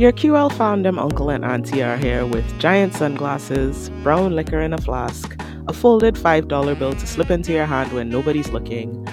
[0.00, 4.78] Your QL fandom uncle and auntie are here with giant sunglasses, brown liquor in a
[4.78, 5.38] flask,
[5.68, 9.06] a folded $5 bill to slip into your hand when nobody's looking,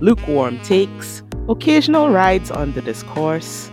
[0.00, 3.70] lukewarm takes, occasional rides on the discourse,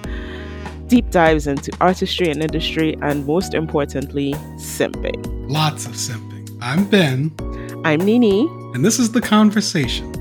[0.86, 5.26] deep dives into artistry and industry, and most importantly, simping.
[5.50, 6.56] Lots of simping.
[6.62, 7.34] I'm Ben.
[7.84, 8.42] I'm Nini.
[8.76, 10.14] And this is The Conversation.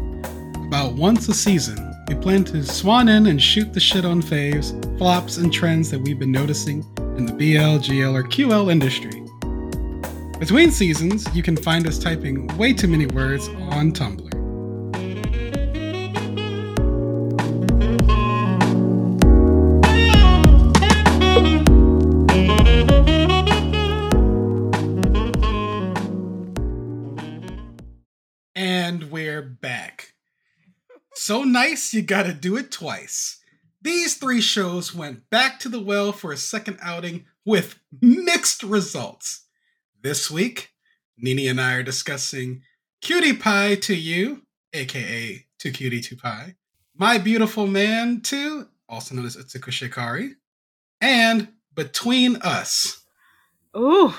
[0.66, 4.72] About once a season, we plan to swan in and shoot the shit on faves,
[4.96, 6.82] flops, and trends that we've been noticing
[7.18, 9.22] in the BL, GL, or QL industry.
[10.38, 14.27] Between seasons, you can find us typing way too many words on Tumblr.
[31.28, 33.38] So nice, you gotta do it twice.
[33.82, 39.44] These three shows went back to the well for a second outing with mixed results.
[40.02, 40.70] This week,
[41.18, 42.62] Nini and I are discussing
[43.02, 44.40] Cutie Pie 2 You,
[44.72, 46.54] aka To Cutie to Pie,
[46.96, 50.30] My Beautiful Man 2, also known as Utsukushii Kare,
[51.02, 53.04] and Between Us.
[53.76, 54.14] Ooh,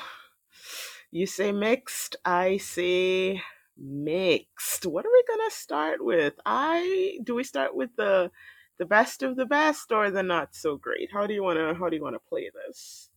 [1.09, 3.41] you say mixed, I say
[3.81, 4.85] mixed.
[4.85, 6.33] What are we gonna start with?
[6.45, 8.31] I do we start with the
[8.77, 11.09] the best of the best or the not so great?
[11.11, 13.09] How do you wanna how do you wanna play this?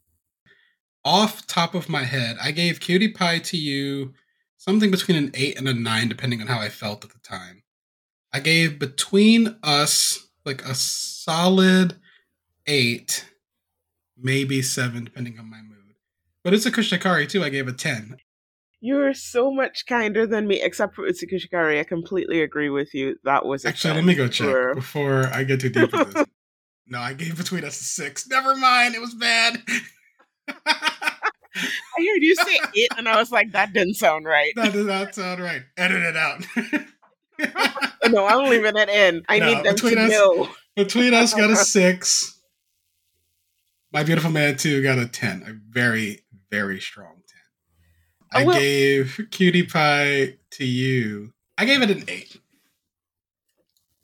[1.04, 4.14] Off top of my head, I gave Cutie Pie 2 You
[4.56, 7.64] something between an eight and a nine, depending on how I felt at the time.
[8.32, 11.96] I gave Between Us like a solid
[12.66, 13.28] eight,
[14.16, 15.96] maybe seven, depending on my mood.
[16.44, 17.42] But Utsukushii Kare too.
[17.42, 18.16] I gave a ten.
[18.84, 21.78] You're so much kinder than me, except for Utsukushii Kare.
[21.78, 23.14] I completely agree with you.
[23.22, 26.26] That was Actually, let me go check for- before I get too deep into this.
[26.88, 28.26] No, I gave Between Us a six.
[28.28, 29.62] Never mind, it was bad.
[30.66, 31.14] I
[31.98, 34.52] heard you say it, and I was like, that didn't sound right.
[34.56, 35.62] that does not sound right.
[35.76, 36.44] Edit it out.
[38.10, 39.22] no, I'm leaving it in.
[39.28, 40.48] I No, need them between to us- know.
[40.76, 42.40] Between Us got a six.
[43.92, 45.44] My Beautiful Man too got a 10.
[45.46, 47.21] A very, very strong 10.
[48.34, 51.32] I gave Cutie Pie 2 You.
[51.58, 52.38] I gave it an 8.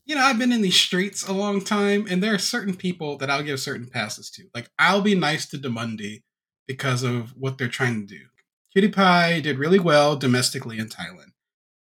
[0.05, 3.19] You know, I've been in these streets a long time, and there are certain people
[3.19, 4.44] that I'll give certain passes to.
[4.55, 6.22] Like, I'll be nice to Demundi
[6.67, 8.25] because of what they're trying to do.
[8.72, 11.33] Cutie Pie did really well domestically in Thailand.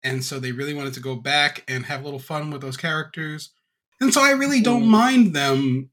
[0.03, 2.77] And so they really wanted to go back and have a little fun with those
[2.77, 3.51] characters.
[3.99, 4.87] And so I really don't Mm.
[4.87, 5.89] mind them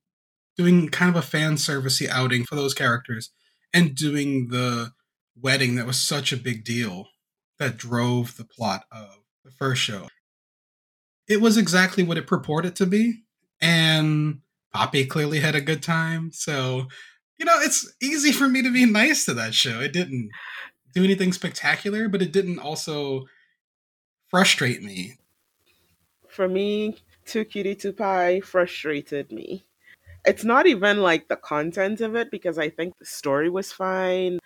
[0.57, 3.31] doing kind of a fan servicey outing for those characters
[3.73, 4.93] and doing the
[5.41, 7.09] wedding that was such a big deal
[7.59, 10.09] that drove the plot of the first show.
[11.29, 13.23] It was exactly what it purported to be,
[13.61, 14.41] and
[14.73, 16.31] Poppy clearly had a good time.
[16.33, 16.89] So,
[17.39, 19.81] you know, it's easy for me to be nice to that show.
[19.81, 20.31] It didn't
[20.95, 23.27] do anything spectacular, but it didn't also
[24.29, 25.17] frustrate me.
[26.29, 29.65] For me, Too Cutie Too Pie frustrated me.
[30.25, 34.39] It's not even like the content of it because I think the story was fine.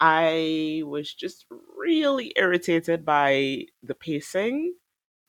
[0.00, 1.46] I was just
[1.76, 4.74] really irritated by the pacing,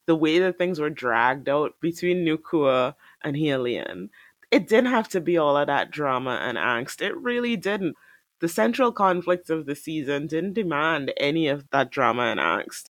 [0.08, 4.10] the way that things were dragged out between Nukua and Helian.
[4.52, 7.02] It didn't have to be all of that drama and angst.
[7.02, 7.96] It really didn't.
[8.40, 12.90] The central conflicts of the season didn't demand any of that drama and angst.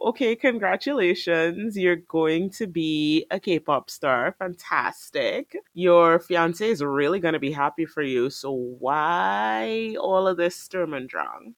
[0.00, 1.76] Okay, congratulations.
[1.76, 4.34] You're going to be a K pop star.
[4.38, 5.56] Fantastic.
[5.74, 8.30] Your fiance is really going to be happy for you.
[8.30, 11.54] So, why all of this Sturm and Drang?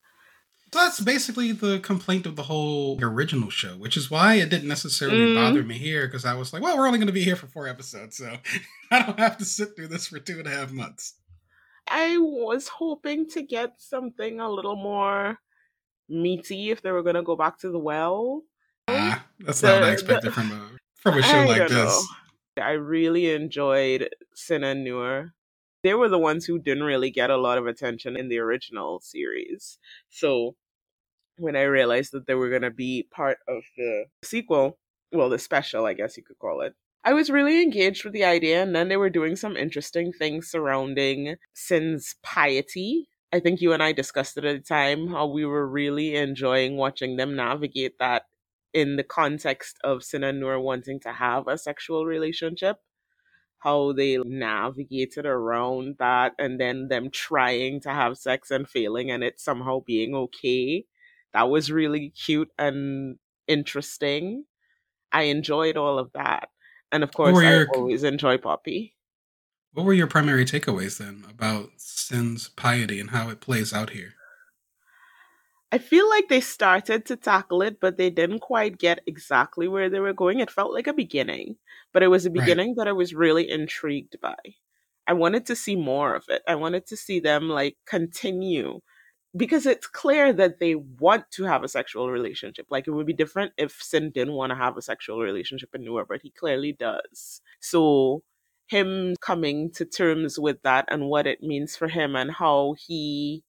[0.72, 4.68] So that's basically the complaint of the whole original show, which is why it didn't
[4.68, 5.34] necessarily Mm.
[5.34, 7.48] bother me here because I was like, well, we're only going to be here for
[7.48, 8.36] four episodes, so
[8.90, 11.14] I don't have to sit through this for two and a half months.
[11.88, 15.40] I was hoping to get something a little more
[16.10, 18.42] meaty if they were going to go back to the well.
[18.88, 21.70] Ah, that's not what I expected the- from a from a show I like this.
[21.70, 22.62] know.
[22.62, 25.32] I really enjoyed Sin and Noor.
[25.82, 29.00] They were the ones who didn't really get a lot of attention in the original
[29.00, 29.78] series.
[30.10, 30.56] So
[31.38, 34.78] when I realized that they were going to be part of the sequel,
[35.10, 38.24] well, the special, I guess you could call it, I was really engaged with the
[38.24, 38.62] idea.
[38.62, 43.08] And then they were doing some interesting things surrounding Sin's piety.
[43.32, 46.76] I think you and I discussed it at the time how we were really enjoying
[46.76, 48.24] watching them navigate that
[48.72, 52.78] in the context of Sin and Noor wanting to have a sexual relationship,
[53.60, 59.22] how they navigated around that, and then them trying to have sex and failing, and
[59.24, 60.86] it somehow being okay.
[61.32, 64.46] That was really cute and interesting.
[65.12, 66.50] I enjoyed all of that.
[66.92, 68.96] And of course, were I always enjoy Poppy.
[69.72, 74.14] What were your primary takeaways then about Sin's piety and how it plays out here?
[75.72, 79.88] I feel like they started to tackle it, but they didn't quite get exactly where
[79.88, 80.40] they were going.
[80.40, 81.58] It felt like a beginning,
[81.92, 82.60] but it was a Right.
[82.60, 84.36] beginning that I was really intrigued by.
[85.06, 86.42] I wanted to see more of it.
[86.48, 88.80] I wanted to see them like continue
[89.36, 92.66] because it's clear that they want to have a sexual relationship.
[92.70, 95.84] Like it would be different if Sin didn't want to have a sexual relationship in
[95.84, 97.42] Noor, but he clearly does.
[97.60, 98.24] So
[98.70, 103.42] him coming to terms with that and what it means for him and how he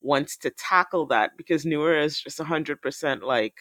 [0.00, 3.54] wants to tackle that because Noor is just 100% like,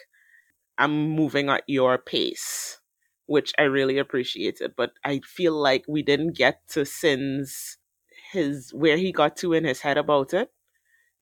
[0.77, 2.79] I'm moving at your pace,
[3.25, 4.73] which I really appreciated.
[4.77, 7.77] But I feel like we didn't get to Sin's,
[8.31, 10.51] his, where he got to in his head about it.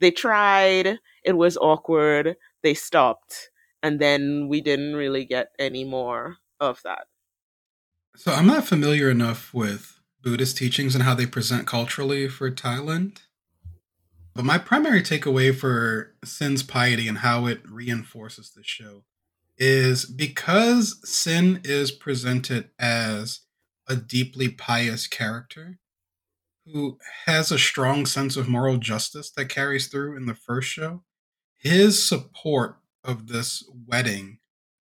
[0.01, 3.49] They tried, it was awkward, they stopped,
[3.81, 7.07] and then we didn't really get any more of that.
[8.17, 13.17] So I'm not familiar enough with Buddhist teachings and how they present culturally for Thailand.
[14.33, 19.03] But my primary takeaway for Sin's piety and how it reinforces the show
[19.57, 23.41] is because Sin is presented as
[23.87, 25.79] a deeply pious character
[26.65, 31.03] who has a strong sense of moral justice that carries through in the first show.
[31.57, 34.39] His support of this wedding,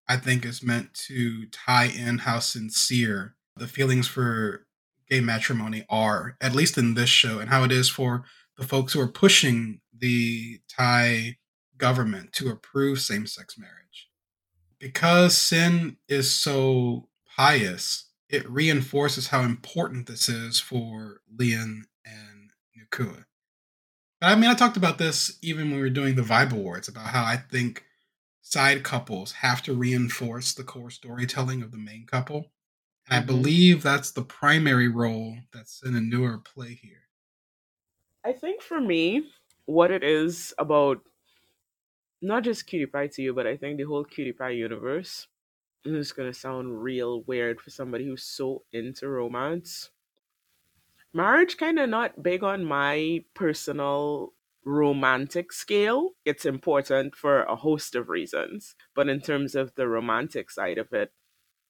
[0.08, 4.66] I think, is meant to tie in how sincere the feelings for
[5.08, 8.24] gay matrimony are, at least in this show, and how it is for
[8.56, 11.38] the folks who are pushing the Thai
[11.78, 14.10] government to approve same sex marriage.
[14.78, 23.24] Because Sin is so pious, it reinforces how important this is for Lian and Nukua.
[24.20, 26.88] But I mean, I talked about this even when we were doing the Vibe Awards
[26.88, 27.84] about how I think
[28.44, 32.52] side couples have to reinforce the core storytelling of the main couple.
[33.06, 33.24] And I Mhm.
[33.26, 37.08] believe that's the primary role that Sin and Noor play here.
[38.24, 39.30] I think for me,
[39.66, 41.02] what it is about
[42.20, 45.28] not just Cutie Pie 2 You, but I think the whole Cutie Pie universe.
[45.84, 49.90] This is gonna sound real weird for somebody who's so into romance.
[51.14, 56.10] Marriage kind of not big on my personal romantic scale.
[56.24, 60.92] It's important for a host of reasons, but in terms of the romantic side of
[60.92, 61.12] it,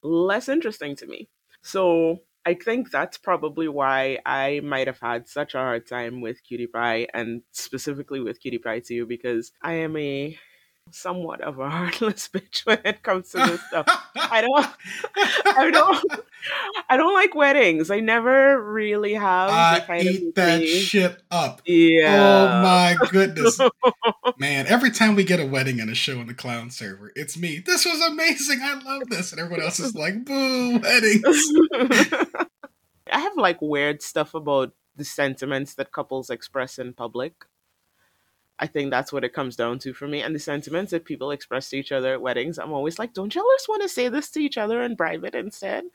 [0.03, 1.29] less interesting to me.
[1.61, 6.43] So I think that's probably why I might have had such a hard time with
[6.43, 10.37] Cutie Pie and specifically with Cutie Pie 2 because I am a
[10.91, 13.85] somewhat of a heartless bitch when it comes to this stuff.
[14.15, 14.67] I don't
[15.57, 16.05] I don't
[16.89, 17.91] I don't like weddings.
[17.91, 21.61] I never really have I kind of eat that shit up.
[21.61, 22.59] Oh yeah.
[22.59, 23.59] Oh my goodness.
[24.37, 27.37] Man, every time we get a wedding and a show in the clown server, it's
[27.37, 27.59] me.
[27.59, 28.59] This was amazing.
[28.61, 29.31] I love this.
[29.31, 31.23] And everyone else is like, boo, weddings.
[33.11, 37.33] I have like weird stuff about the sentiments that couples express in public.
[38.59, 40.21] I think that's what it comes down to for me.
[40.21, 43.33] And the sentiments that people express to each other at weddings, I'm always like, don't
[43.35, 45.85] y'all just want to say this to each other in private instead?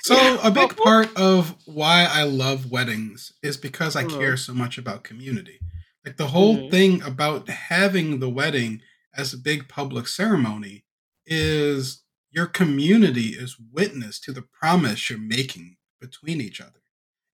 [0.00, 4.18] So, a big part of why I love weddings is because I Mhm.
[4.18, 5.60] care so much about community.
[6.04, 6.70] Like, the whole Mhm.
[6.70, 8.82] thing about having the wedding
[9.14, 10.84] as a big public ceremony
[11.26, 16.82] is your community is witness to the promise you're making between each other.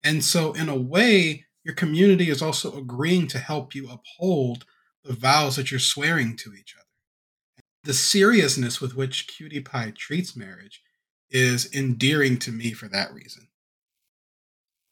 [0.02, 4.64] And so, in a way, your community is also agreeing to help you uphold
[5.04, 6.86] the vows that you're swearing to each other.
[7.84, 10.82] The seriousness with which Cutie Pie treats marriage
[11.30, 13.48] is endearing to me for that reason.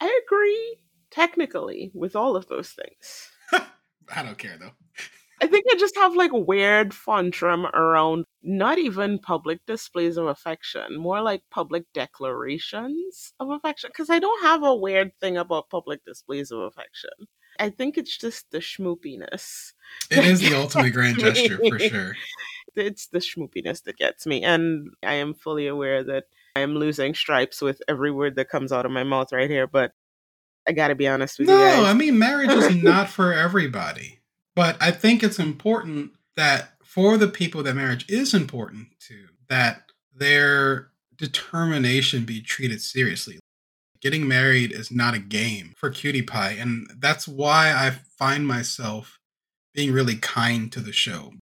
[0.02, 0.76] I agree
[1.11, 3.30] technically with all of those things.
[4.14, 4.73] I don't care though.
[5.43, 10.97] I think I just have like weird funtrum around not even public displays of affection,
[10.97, 13.90] more like public declarations of affection.
[13.93, 17.11] Because I don't have a weird thing about public displays of affection.
[17.59, 19.73] I think it's just the schmoopiness.
[20.11, 22.16] It is the ultimate grand gesture for sure.
[22.75, 24.43] It's the schmoopiness that gets me.
[24.43, 26.25] And I am fully aware that
[26.55, 29.66] I am losing stripes with every word that comes out of my mouth right here.
[29.66, 29.93] But
[30.69, 31.85] I gotta be honest with you No.
[31.85, 34.15] I mean marriage is not for everybody.
[34.56, 39.92] But I think it's important that for the people that marriage is important to, that
[40.14, 43.38] their determination be treated seriously.
[44.00, 49.18] Getting married is not a game for Cutie Pie, and that's why I find myself
[49.75, 51.34] being really kind to the show.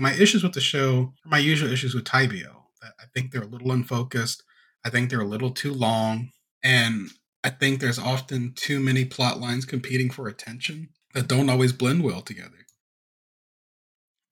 [0.00, 2.62] My issues with the show are my usual issues with Tybio.
[2.82, 4.42] I think they're a little unfocused.
[4.84, 6.30] I think they're a little too long.
[6.62, 7.08] And
[7.44, 12.02] I think there's often too many plot lines competing for attention that don't always blend
[12.02, 12.66] well together.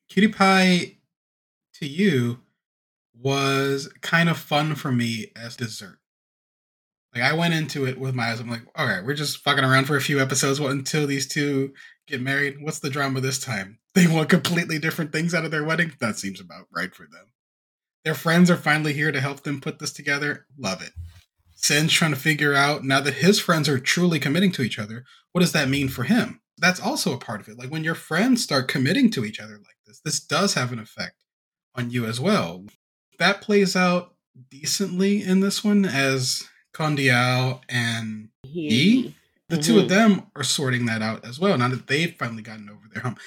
[0.09, 0.99] Cutie Pie
[1.75, 2.39] 2 You
[3.19, 5.99] was kind of fun for me as dessert.
[7.15, 8.41] Like I went into it with my eyes.
[8.41, 11.73] I'm like, all right, we're just fucking around for a few episodes until these two
[12.07, 12.57] get married.
[12.61, 13.79] What's the drama this time?
[13.97, 15.95] They want completely different things out of their wedding.
[16.01, 17.33] That seems about right for them.
[18.05, 20.45] Their friends are finally here to help them put this together.
[20.59, 20.93] Love it.
[21.55, 25.07] Sin's trying to figure out now that his friends are truly committing to each other,
[25.33, 26.43] what does that mean for him?
[26.59, 27.59] That's also a part of it.
[27.59, 30.79] Like when your friends start committing to each other like this, this does have an
[30.79, 31.25] effect
[31.75, 32.65] on you as well.
[33.19, 34.15] That plays out
[34.51, 39.15] decently in this one as Condial and he.
[39.49, 39.63] The mm-hmm.
[39.63, 39.95] two of mm-hmm.
[39.95, 41.57] them are sorting that out as well.
[41.57, 43.21] Now that they've finally gotten over their hump,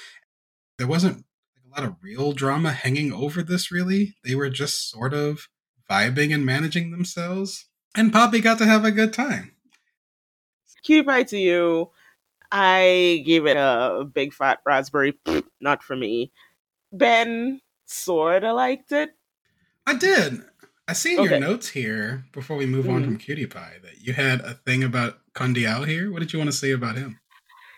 [0.78, 1.24] there wasn't
[1.64, 3.72] a lot of real drama hanging over this.
[3.72, 5.48] Really, they were just sort of
[5.90, 9.52] vibing and managing themselves, and Poppy got to have a good time.
[10.82, 11.90] Cutie Pie 2 You.
[12.52, 15.18] I gave it a big fat raspberry.
[15.60, 16.32] Not for me.
[16.92, 19.10] Ben sorta liked it.
[19.86, 20.42] I did.
[20.88, 21.30] I see in okay.
[21.30, 22.94] your notes here before we move mm.
[22.94, 23.18] on from mm-hmm.
[23.18, 26.10] Cutie Pie that you had a thing about Condial here.
[26.10, 27.20] What did you want to say about him?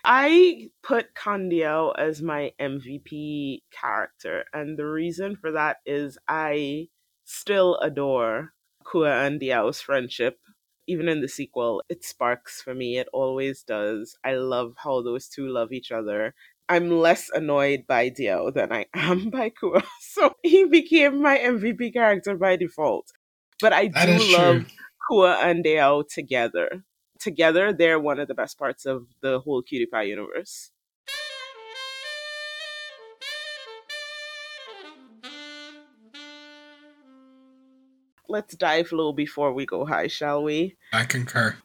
[0.03, 6.89] I put Condial as my MVP character, and the reason for that is I
[7.23, 8.53] still adore
[8.83, 10.39] Kua and Diao's friendship.
[10.87, 12.97] Even in the sequel, it sparks for me.
[12.97, 14.17] It always does.
[14.23, 16.33] I love how those two love each other.
[16.69, 19.83] I'm less annoyed by Dio than I am by Kua.
[19.99, 23.11] So he became my MVP character by default.
[23.61, 24.65] But I that do love true.
[25.09, 26.83] Kua and Dio together.
[27.19, 30.71] Together, they're one of the best parts of the whole Cutie Pie universe.
[38.33, 40.75] Let's dive low before we go high, shall we?
[40.91, 41.55] I concur.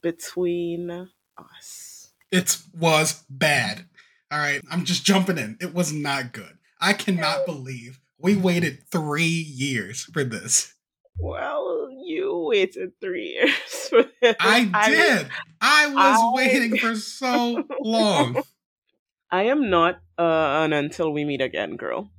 [0.00, 2.12] Between us.
[2.32, 3.84] It was bad.
[4.30, 5.58] All right, I'm just jumping in.
[5.60, 6.56] It was not good.
[6.80, 10.72] I cannot believe we waited three years for this.
[11.18, 13.50] Well, you waited three years
[13.90, 14.36] for this.
[14.40, 15.28] I did.
[15.60, 16.32] I, I was I...
[16.34, 18.42] waiting for so long.
[19.30, 22.10] I am not uh, an until we meet again girl.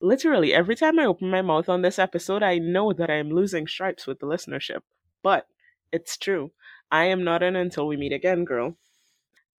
[0.00, 3.30] Literally, every time I open my mouth on this episode, I know that I am
[3.30, 4.80] losing stripes with the listenership.
[5.22, 5.46] But
[5.92, 6.52] it's true.
[6.90, 8.76] I am not an until we meet again girl.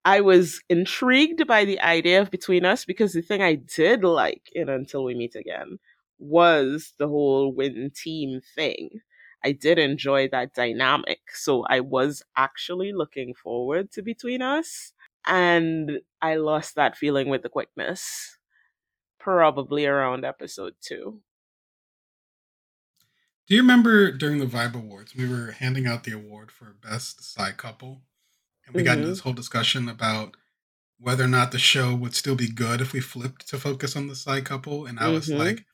[0.06, 4.44] I was intrigued by the idea of Between Us because the thing I did like
[4.54, 5.80] in Until We Meet Again
[6.20, 9.02] was the whole win team thing.
[9.44, 11.20] I did enjoy that dynamic.
[11.34, 14.94] So I was actually looking forward to Between Us.
[15.28, 18.35] And I lost that feeling with the quickness,
[19.26, 21.20] probably around episode two.
[23.48, 27.34] Do you remember during the Vibe Awards, we were handing out the award for Best
[27.34, 28.04] Side Couple?
[28.66, 28.86] and we mm-hmm.
[28.86, 29.12] got into mm-hmm.
[29.12, 30.36] this whole discussion about
[31.00, 34.08] whether or not the show would still be good if we flipped to focus on
[34.08, 34.86] the side couple.
[34.86, 35.40] And I was mm-hmm.
[35.40, 35.66] like,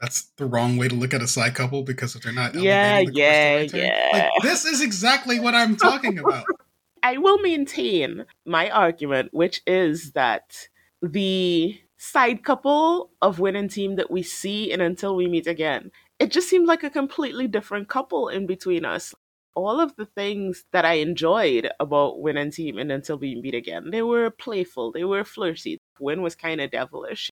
[0.00, 2.98] that's the wrong way to look at a side couple because if they're not yeah
[3.12, 6.44] yeah yeah like, this is exactly what i'm talking about
[7.02, 10.68] i will maintain my argument which is that
[11.00, 15.90] the side couple of win and team that we see in until we meet again
[16.18, 19.14] it just seemed like a completely different couple in between us
[19.56, 23.54] all of the things that I enjoyed about Win and Team and Until We Meet
[23.54, 23.90] Again.
[23.90, 25.78] They were playful, they were flirty.
[25.98, 27.30] Win was kind of devilish.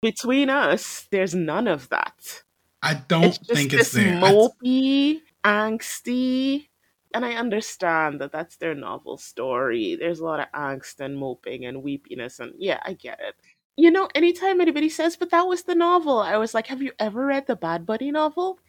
[0.00, 2.44] Between us, there's none of that.
[2.80, 4.20] I don't it's think it's there.
[4.20, 6.68] Mopey, angsty,
[7.12, 9.96] and I understand that that's their novel story.
[9.96, 13.34] There's a lot of angst and moping and weepiness, and yeah, I get it.
[13.76, 16.92] You know, anytime anybody says, but that was the novel, I was like, have you
[16.98, 18.60] ever read the Bad Buddy novel?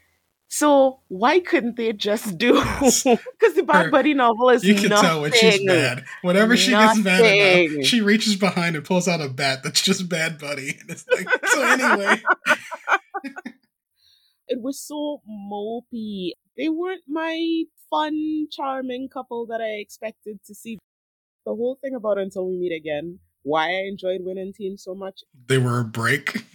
[0.48, 2.54] So why couldn't they just do?
[2.54, 3.04] Because
[3.56, 6.06] the Bad Buddy novel is you can nothing, tell when she's mad.
[6.22, 7.04] Whenever she nothing.
[7.04, 10.78] gets mad enough, she reaches behind and pulls out a bat that's just Bad Buddy.
[10.80, 11.64] And it's like so.
[11.64, 12.22] Anyway,
[14.48, 16.32] it was so mopey.
[16.58, 20.78] They weren't my fun, charming couple that I expected to see.
[21.46, 24.96] The whole thing about Until We Meet Again, why I enjoyed winning and Team so
[24.96, 25.22] much.
[25.48, 26.46] They were a break.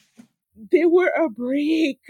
[0.70, 2.00] They were a break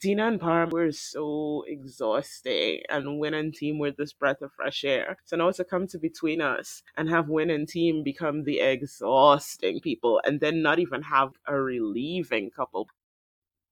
[0.00, 4.84] Dina and Parm were so exhausting, and Win and Team were this breath of fresh
[4.84, 5.16] air.
[5.24, 9.80] So now to come to between us and have Win and Team become the exhausting
[9.80, 12.88] people, and then not even have a relieving couple.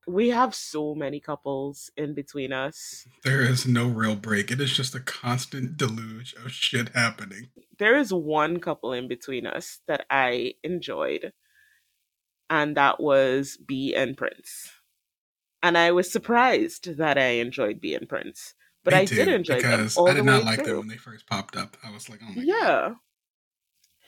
[0.07, 3.05] We have so many couples in between us.
[3.23, 4.51] There is no real break.
[4.51, 7.49] It is just a constant deluge of shit happening.
[7.77, 11.33] There is one couple in between us that I enjoyed,
[12.49, 14.71] and that was B and Prince
[15.63, 18.53] and I was surprised that I enjoyed B and Prince.
[18.83, 20.05] But Me I too, did enjoy because them.
[20.07, 20.67] I did not like through.
[20.67, 21.75] them when they first popped up.
[21.83, 22.93] I was like, oh my yeah.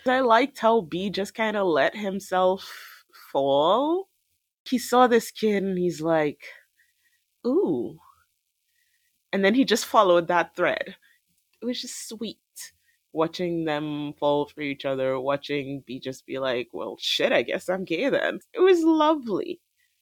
[0.05, 0.11] God.
[0.11, 4.08] I liked how B just kind of let himself fall.
[4.69, 6.41] He saw this kid and he's like,
[7.45, 7.97] ooh.
[9.31, 10.95] And then he just followed that thread.
[11.61, 12.37] it was just sweet
[13.11, 17.69] watching them fall for each other, watching B just be like, well, shit, I guess
[17.69, 18.39] I'm gay then.
[18.53, 19.59] It was lovely.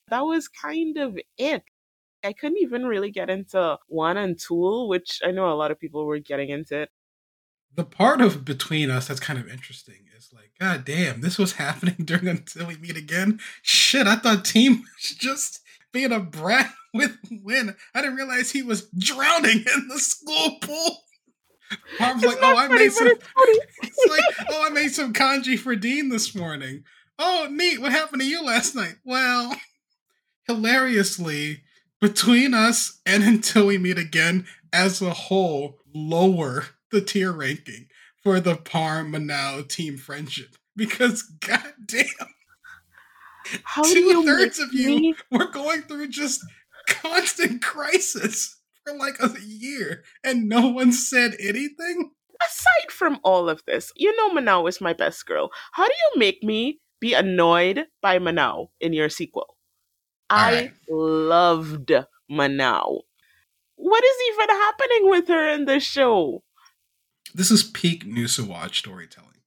[0.10, 1.64] That was kind of it.
[2.24, 5.80] I couldn't even really get into one and Tool, which I know a lot of
[5.80, 6.88] people were getting into.
[7.76, 11.54] The part of between us that's kind of interesting is like, God damn, this was
[11.54, 13.40] happening during until we meet again.
[13.62, 17.76] Shit, I thought Team was just being a brat with Win.
[17.94, 20.98] I didn't realize he was drowning in the school pool.
[22.00, 23.08] Mom's like, oh, I made some.
[23.08, 26.84] It's like, oh, I made some congee for Dean this morning.
[27.20, 27.82] Oh, neat.
[27.82, 28.96] What happened to you last night?
[29.04, 29.54] Well,
[30.48, 31.64] hilariously,
[32.00, 37.88] between us and until we meet again, as a whole, lower the tier ranking
[38.28, 42.04] for the Parm Manao team friendship because goddamn,
[43.64, 45.16] How two thirds of you me?
[45.32, 46.42] were going through just
[46.90, 52.12] constant crisis for like a year and no one said anything.
[52.46, 55.50] Aside from all of this, you know Manao is my best girl.
[55.72, 59.56] How do you make me be annoyed by Manao in your sequel?
[60.30, 60.74] I right.
[60.90, 61.94] loved
[62.30, 63.04] Manao.
[63.78, 66.44] What is even happening with her in the show?
[67.34, 69.42] This is peak New Siwaj storytelling.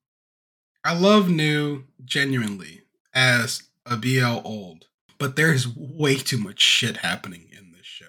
[0.84, 2.82] I love New genuinely
[3.14, 4.86] as a BL old,
[5.18, 8.06] but there's way too much shit happening in this show.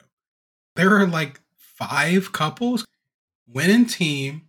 [0.76, 2.86] There are like five couples.
[3.48, 4.44] Win and team.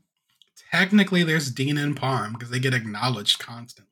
[0.71, 3.91] Technically, there's Dean and Parm because they get acknowledged constantly.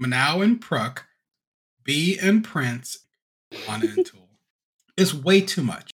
[0.00, 1.04] Manao and Pruk,
[1.82, 2.98] B and Prince,
[3.64, 4.28] one and Tool.
[4.96, 5.90] It's way too much.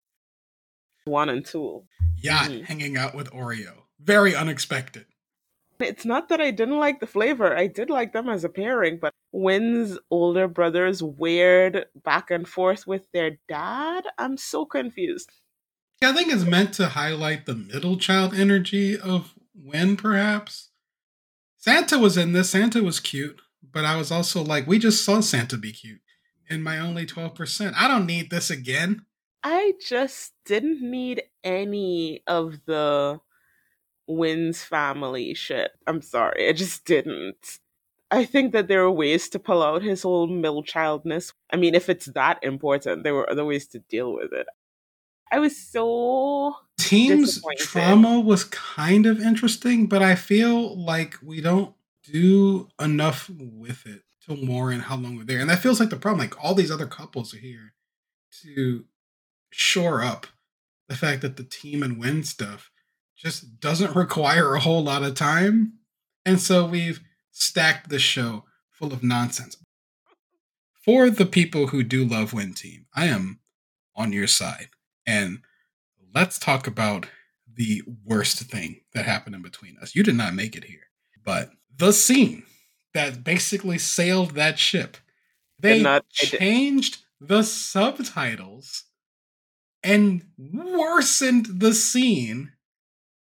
[1.05, 1.87] One and Tool.
[2.19, 2.65] Yacht mm-hmm.
[2.65, 3.86] hanging out with Oreo.
[4.01, 5.07] Very unexpected.
[5.79, 7.57] It's not that I didn't like the flavor.
[7.57, 12.87] I did like them as a pairing, but Win's older brother's weird back and forth
[12.87, 15.31] with their dad, I'm so confused.
[16.01, 20.71] Yeah, I think it's meant to highlight the middle child energy of Win, perhaps.
[21.57, 22.51] Santa was in this.
[22.51, 23.41] Santa was cute,
[23.73, 26.01] but I was also like, we just saw Santa be cute
[26.49, 27.75] in my only 12%.
[27.77, 29.05] I don't need this again.
[29.43, 33.21] I just didn't need any of the
[34.07, 35.73] Win's family shit.
[35.87, 37.59] I'm sorry, I just didn't.
[38.11, 41.33] I think that there are ways to pull out his whole middle childness.
[41.53, 44.47] I mean, if it's that important, there were other ways to deal with it.
[45.33, 51.75] I was so team's trauma was kind of interesting, but I feel like we don't
[52.05, 55.41] do enough with it to warrant how long we're there.
[55.41, 56.21] And that feels like the problem.
[56.21, 57.75] Like all these other couples are here
[58.43, 58.85] to
[59.51, 60.29] shore up
[60.89, 62.71] the fact that the team and win stuff
[63.17, 65.75] just doesn't require a whole lot of time.
[66.25, 67.01] And so we've
[67.31, 69.57] stacked the show full of nonsense.
[70.85, 73.41] For the people who do love Win Team, I am
[73.97, 74.69] on your side.
[75.07, 75.41] And
[76.15, 77.07] let's talk about
[77.53, 79.95] the worst thing that happened in between us.
[79.95, 80.89] You did not make it here,
[81.25, 82.45] but the scene
[82.95, 84.97] that basically sailed that ship,
[85.59, 88.85] they not, changed the subtitles
[89.83, 92.53] and worsened the scene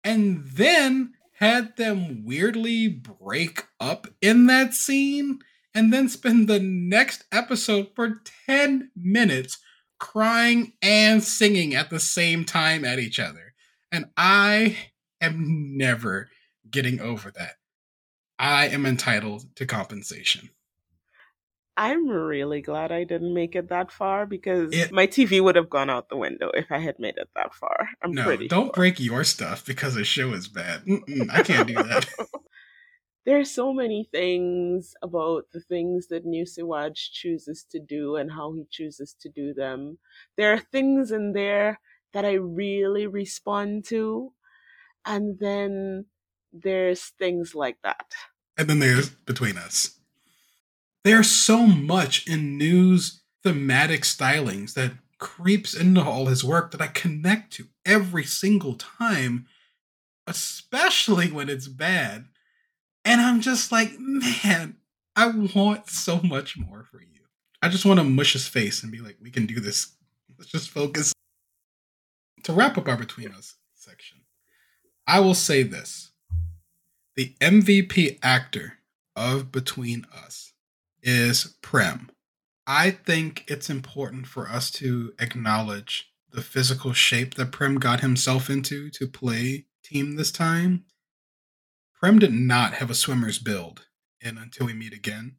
[0.05, 5.40] and then had them weirdly break up in that scene
[5.75, 9.59] and then spend the next episode for 10 minutes
[9.99, 13.55] crying and singing at the same time at each other.
[13.90, 14.77] And I
[15.21, 16.29] am never
[16.71, 17.57] getting over that.
[18.38, 20.51] I am entitled to compensation.
[21.77, 25.69] I'm really glad I didn't make it that far because it, my TV would have
[25.69, 27.89] gone out the window if I had made it that far.
[28.03, 28.47] I'm no, pretty.
[28.47, 28.73] Don't sure.
[28.73, 30.85] break your stuff because the show is bad.
[30.85, 32.07] Mm-mm, I can't do that.
[33.27, 38.53] There's so many things about the things that New Siwaj chooses to do and how
[38.53, 39.99] he chooses to do them.
[40.37, 41.81] There are things in there
[42.13, 44.33] that I really respond to,
[45.07, 46.05] and then
[46.53, 48.13] there's things like that.
[48.57, 49.99] And then there's between us.
[51.05, 56.87] There's so much in New's thematic stylings that creeps into all his work that I
[56.87, 59.47] connect to every single time,
[60.27, 62.25] especially when it's bad.
[63.05, 64.77] And I'm just like, man,
[65.14, 67.21] I want so much more for you.
[67.61, 69.93] I just want to mush his face and be like, we can do this.
[70.38, 71.12] Let's just focus.
[72.45, 74.21] To wrap up our Between Us section,
[75.07, 76.12] I will say this
[77.14, 78.79] the MVP actor
[79.14, 80.54] of Between Us
[81.05, 82.11] is Prem.
[82.67, 88.51] I think it's important for us to acknowledge the physical shape that Prem got himself
[88.51, 90.85] into to play team this time.
[91.95, 93.87] Prem did not have a swimmer's build
[94.21, 95.37] in Until We Meet Again,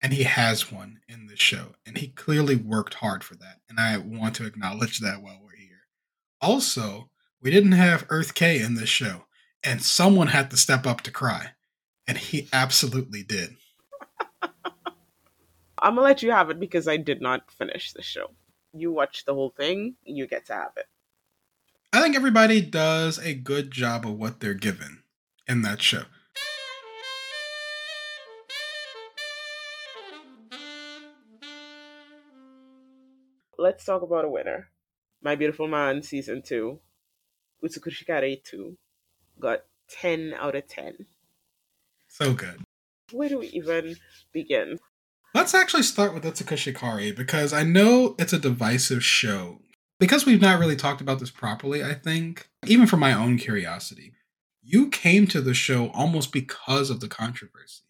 [0.00, 3.80] and he has one in this show, and he clearly worked hard for that, and
[3.80, 5.86] I want to acknowledge that while we're here.
[6.40, 7.08] Also,
[7.40, 9.24] we didn't have Earth K in this show,
[9.64, 11.52] and someone had to step up to cry.
[12.06, 13.56] And he absolutely did.
[15.82, 18.30] I'm gonna let you have it because I did not finish the show.
[18.72, 20.86] You watch the whole thing, you get to have it.
[21.92, 25.02] I think everybody does a good job of what they're given
[25.48, 26.04] in that show.
[33.58, 34.68] Let's talk about a winner.
[35.20, 36.78] My Beautiful Man season two,
[37.64, 38.76] Utsukushikare 2,
[39.40, 41.06] got 10 out of 10.
[42.06, 42.62] So good.
[43.10, 43.96] Where do we even
[44.32, 44.78] begin?
[45.34, 49.62] Let's actually start with Utsukushikare because I know it's a divisive show.
[49.98, 54.12] Because we've not really talked about this properly, I think, even for my own curiosity,
[54.60, 57.84] you came to the show almost because of the controversy.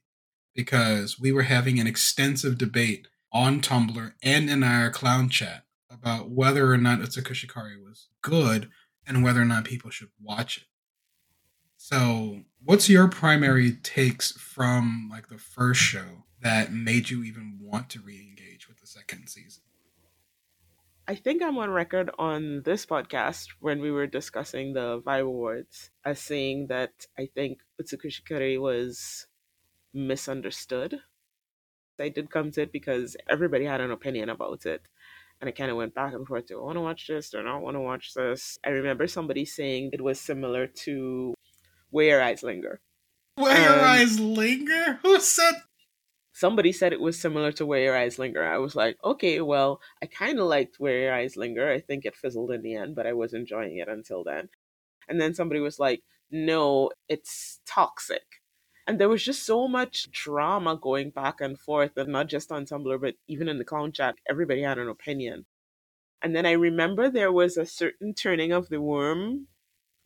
[0.54, 6.30] Because we were having an extensive debate on Tumblr and in our clown chat about
[6.30, 8.70] whether or not Utsukushikare was good
[9.04, 10.64] and whether or not people should watch it.
[11.76, 17.88] So, what's your primary takes from like the first show that made you even want
[17.90, 19.62] to re-engage with the second season?
[21.08, 25.90] I think I'm on record on this podcast when we were discussing the Vibe Awards
[26.04, 29.26] as saying that I think Utsukushikare was
[29.92, 31.00] misunderstood.
[32.00, 34.82] I did come to it because everybody had an opinion about it.
[35.40, 37.42] And I kind of went back and forth to, I want to watch this, I
[37.42, 38.58] not want to watch this.
[38.64, 41.34] I remember somebody saying it was similar to
[41.90, 42.80] Where Your Eyes Linger.
[43.34, 45.00] Where Your Eyes Linger?
[45.02, 45.54] Who said
[46.32, 48.44] somebody said it was similar to Where Your Eyes Linger.
[48.44, 51.70] I was like, okay, well, I kind of liked Where Your Eyes Linger.
[51.70, 54.48] I think it fizzled in the end, but I was enjoying it until then.
[55.08, 58.22] And then somebody was like, no, it's toxic.
[58.86, 62.64] And there was just so much drama going back and forth, and not just on
[62.64, 65.46] Tumblr, but even in the clown chat, everybody had an opinion.
[66.22, 69.48] And then I remember there was a certain turning of the worm.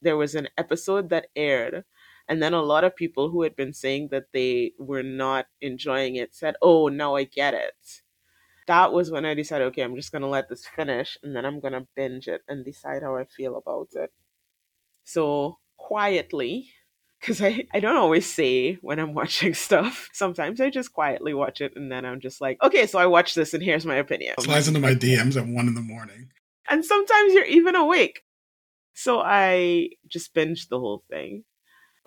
[0.02, 1.84] There was an episode that aired
[2.28, 6.16] and then a lot of people who had been saying that they were not enjoying
[6.16, 8.02] it said, Oh, now I get it.
[8.66, 11.44] That was when I decided, okay, I'm just going to let this finish and then
[11.44, 14.12] I'm going to binge it and decide how I feel about it.
[15.04, 16.70] So, quietly,
[17.20, 20.08] because I, I don't always say when I'm watching stuff.
[20.12, 23.36] Sometimes I just quietly watch it and then I'm just like, okay, so I watched
[23.36, 24.34] this and here's my opinion.
[24.40, 26.30] Slides into my DMs at one in the morning.
[26.68, 28.22] And sometimes you're even awake.
[28.94, 31.44] So I just binged the whole thing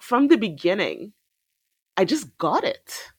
[0.02, 1.14] from the beginning,
[1.98, 3.12] I just got it.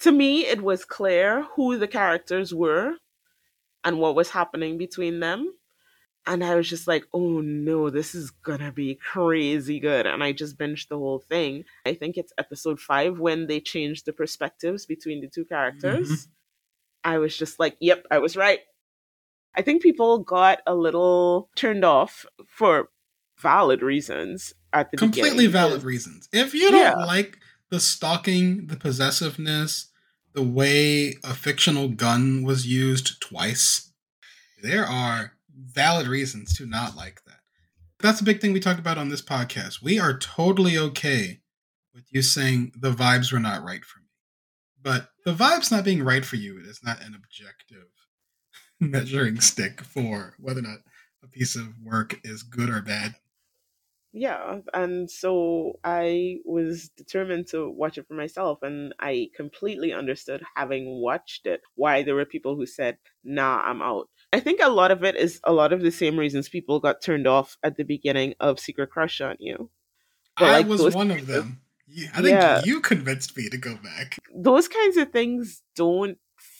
[0.00, 2.96] To me, it was clear who the characters were
[3.84, 5.54] and what was happening between them.
[6.26, 10.06] And I was just like, oh no, this is gonna be crazy good.
[10.06, 11.64] And I just binged the whole thing.
[11.84, 16.10] I think it's episode five when they changed the perspectives between the two characters.
[16.10, 16.30] Mm-hmm.
[17.04, 18.60] I was just like, yep, I was right.
[19.54, 22.88] I think people got a little turned off for
[23.38, 26.28] valid reasons at the completely valid reasons.
[26.32, 27.04] If you don't yeah.
[27.04, 27.38] like
[27.70, 29.86] the stalking, the possessiveness,
[30.34, 33.92] the way a fictional gun was used twice,
[34.62, 37.38] there are valid reasons to not like that.
[38.00, 39.82] That's a big thing we talked about on this podcast.
[39.82, 41.40] We are totally okay
[41.94, 44.06] with you saying the vibes were not right for me.
[44.82, 47.86] But the vibes not being right for you is not an objective
[48.80, 50.78] measuring stick for whether or not
[51.22, 53.14] a piece of work is good or bad
[54.16, 60.40] yeah and so i was determined to watch it for myself and i completely understood
[60.54, 64.08] having watched it why there were people who said nah i'm out.
[64.34, 67.00] I think a lot of it is a lot of the same reasons people got
[67.00, 69.70] turned off at the beginning of secret crush on you.
[70.36, 71.60] But i like was one of them.
[72.12, 72.60] I think yeah.
[72.64, 74.18] you convinced me to go back.
[74.34, 76.18] Those kinds of things don't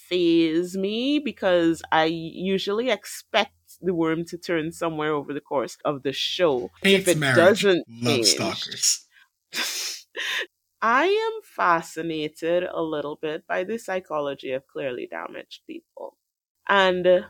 [0.08, 6.02] phase me because i usually expect the worm to turn somewhere over the course of
[6.04, 6.70] the show.
[6.82, 9.06] Hates if it marriage, doesn't love change, stalkers.
[10.82, 16.16] I am fascinated a little bit by the psychology of clearly damaged people.
[16.68, 17.26] And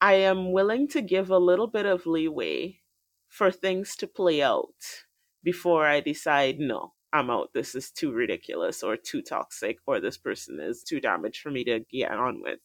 [0.00, 2.80] I am willing to give a little bit of leeway
[3.28, 5.04] for things to play out
[5.44, 7.50] before I decide, no, I'm out.
[7.54, 11.64] This is too ridiculous or too toxic, or this person is too damaged for me
[11.64, 12.60] to get on with.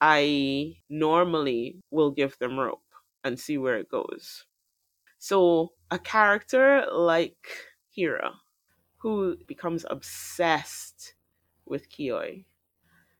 [0.00, 2.82] I normally will give them rope
[3.24, 4.44] and see where it goes.
[5.18, 7.48] So, a character like
[7.90, 8.32] Hira,
[8.98, 11.14] who becomes obsessed
[11.64, 12.44] with Kiyoi.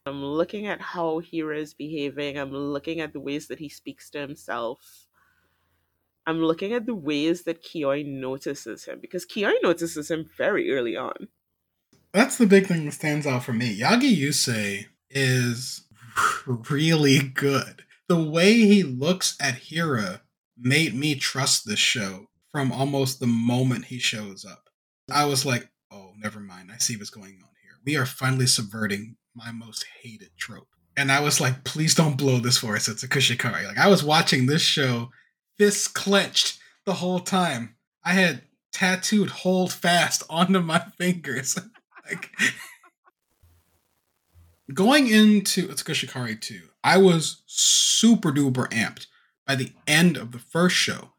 [0.04, 2.38] I'm looking at how Hira is behaving.
[2.38, 5.06] I'm looking at the ways that he speaks to himself.
[6.26, 10.96] I'm looking at the ways that Kiyoi notices him because Kiyoi notices him very early
[10.96, 11.28] on.
[12.12, 13.78] That's the big thing that stands out for me.
[13.78, 15.85] Yagi Yusei is
[16.70, 17.82] really good.
[18.08, 20.22] The way he looks at Hira
[20.56, 24.70] made me trust this show from almost the moment he shows up.
[25.10, 26.70] I was like, oh, never mind.
[26.72, 27.72] I see what's going on here.
[27.84, 30.68] We are finally subverting my most hated trope.
[30.96, 32.88] And I was like, please don't blow this for us.
[32.88, 33.66] Utsukushii Kare.
[33.66, 35.10] Like I was watching this show,
[35.58, 37.76] fists clenched the whole time.
[38.02, 41.58] I had tattooed hold fast onto my fingers.
[42.10, 42.30] like
[44.72, 49.06] going into Utsukushii Kare 2, I was super duper amped
[49.46, 51.12] by the end of the first show.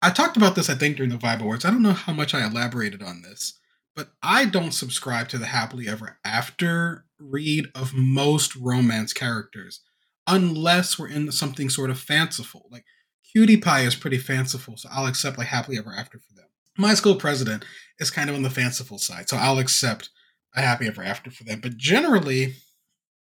[0.00, 1.64] I talked about this, I think, during the Vibe Awards.
[1.64, 3.58] I don't know how much I elaborated on this,
[3.94, 9.80] but I don't subscribe to the happily ever after read of most romance characters
[10.26, 12.68] unless we're in something sort of fanciful.
[12.70, 12.84] Like
[13.32, 16.46] Cutie Pie is pretty fanciful, so I'll accept like happily ever after for them.
[16.76, 17.64] My school president
[17.98, 20.10] is kind of on the fanciful side, so I'll accept
[20.54, 21.60] a happy ever after for them.
[21.60, 22.54] But generally,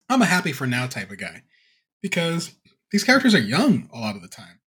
[0.09, 1.43] I'm a happy for now type of guy
[2.01, 2.55] because
[2.91, 4.59] these characters are young a lot of the time.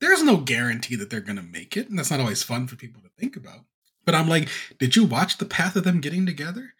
[0.00, 2.76] There's no guarantee that they're going to make it, and that's not always fun for
[2.76, 3.64] people to think about.
[4.04, 6.74] But I'm like, did you watch the path of them getting together?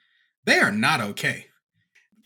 [0.44, 1.46] They are not okay.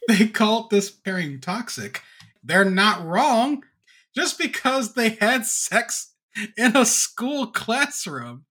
[0.08, 2.02] They called this pairing toxic.
[2.42, 3.62] They're not wrong.
[4.16, 6.14] Just because they had sex
[6.56, 8.44] in a school classroom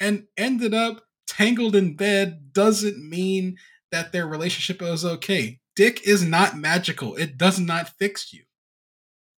[0.00, 3.56] and ended up tangled in bed doesn't mean
[3.96, 5.58] that their relationship is okay.
[5.74, 8.42] Dick is not magical, it does not fix you.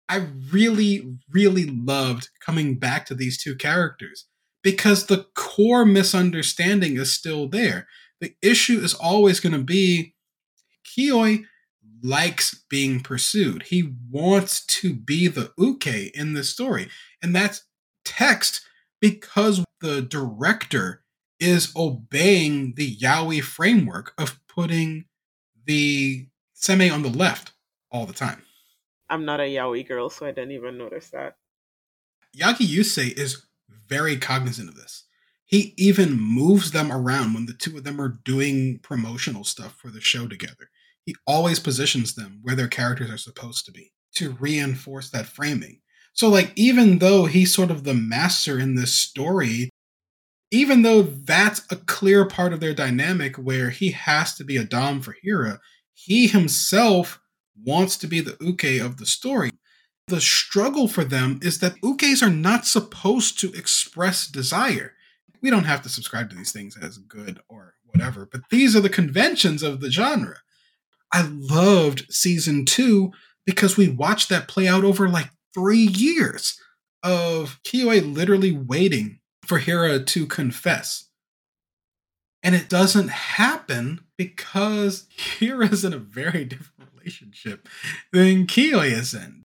[0.08, 4.26] I really, really loved coming back to these two characters
[4.62, 7.86] because the core misunderstanding is still there.
[8.20, 10.14] The issue is always going to be
[10.86, 11.44] Kiyoi
[12.02, 13.64] likes being pursued.
[13.64, 16.88] He wants to be the uke in this story.
[17.22, 17.64] And that's
[18.04, 18.62] text
[19.00, 21.02] because the director
[21.38, 25.04] is obeying the yaoi framework of putting
[25.66, 27.52] the seme on the left
[27.90, 28.42] all the time.
[29.08, 31.36] I'm not a yaoi girl, so I didn't even notice that.
[32.36, 33.46] Yagi Yusei is
[33.88, 35.04] very cognizant of this.
[35.46, 39.90] He even moves them around when the two of them are doing promotional stuff for
[39.90, 40.70] the show together.
[41.04, 45.80] He always positions them where their characters are supposed to be to reinforce that framing.
[46.14, 49.70] So, like, even though he's sort of the master in this story,
[50.56, 54.64] even though that's a clear part of their dynamic where he has to be a
[54.64, 55.60] Dom for Hira,
[55.92, 57.20] he himself
[57.62, 59.50] wants to be the uke of the story.
[60.08, 64.94] The struggle for them is that ukes are not supposed to express desire.
[65.42, 68.80] We don't have to subscribe to these things as good or whatever, but these are
[68.80, 70.38] the conventions of the genre.
[71.12, 73.12] I loved season two
[73.44, 76.58] because we watched that play out over like three years
[77.02, 81.08] of Kiyoi literally waiting for Hira to confess.
[82.42, 87.68] And it doesn't happen because Hira is in a very different relationship
[88.12, 89.42] than Kiyoi is in.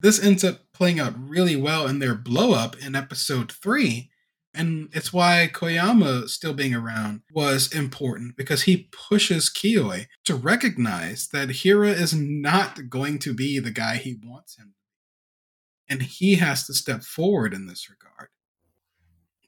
[0.00, 4.10] This ends up playing out really well in their blow up in episode three.
[4.54, 11.28] And it's why Koyama still being around was important because he pushes Kiyoi to recognize
[11.32, 15.92] that Hira is not going to be the guy he wants him to be.
[15.92, 18.28] And he has to step forward in this regard.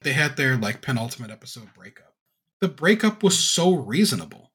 [0.02, 2.14] They had their like penultimate episode breakup.
[2.60, 4.52] The breakup was so reasonable.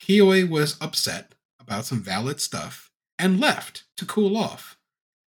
[0.00, 4.76] Kiyoi was upset about some valid stuff and left to cool off.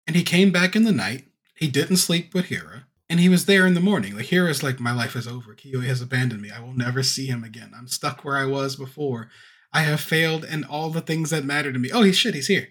[0.08, 1.28] And he came back in the night.
[1.56, 2.86] He didn't sleep with Hira.
[3.10, 4.16] And he was there in the morning.
[4.16, 5.54] Like Hira's like, my life is over.
[5.54, 6.50] Kiyoi has abandoned me.
[6.50, 7.72] I will never see him again.
[7.76, 9.30] I'm stuck where I was before.
[9.72, 11.92] I have failed in all the things that matter to me.
[11.92, 12.70] Oh, he's shit, he's here.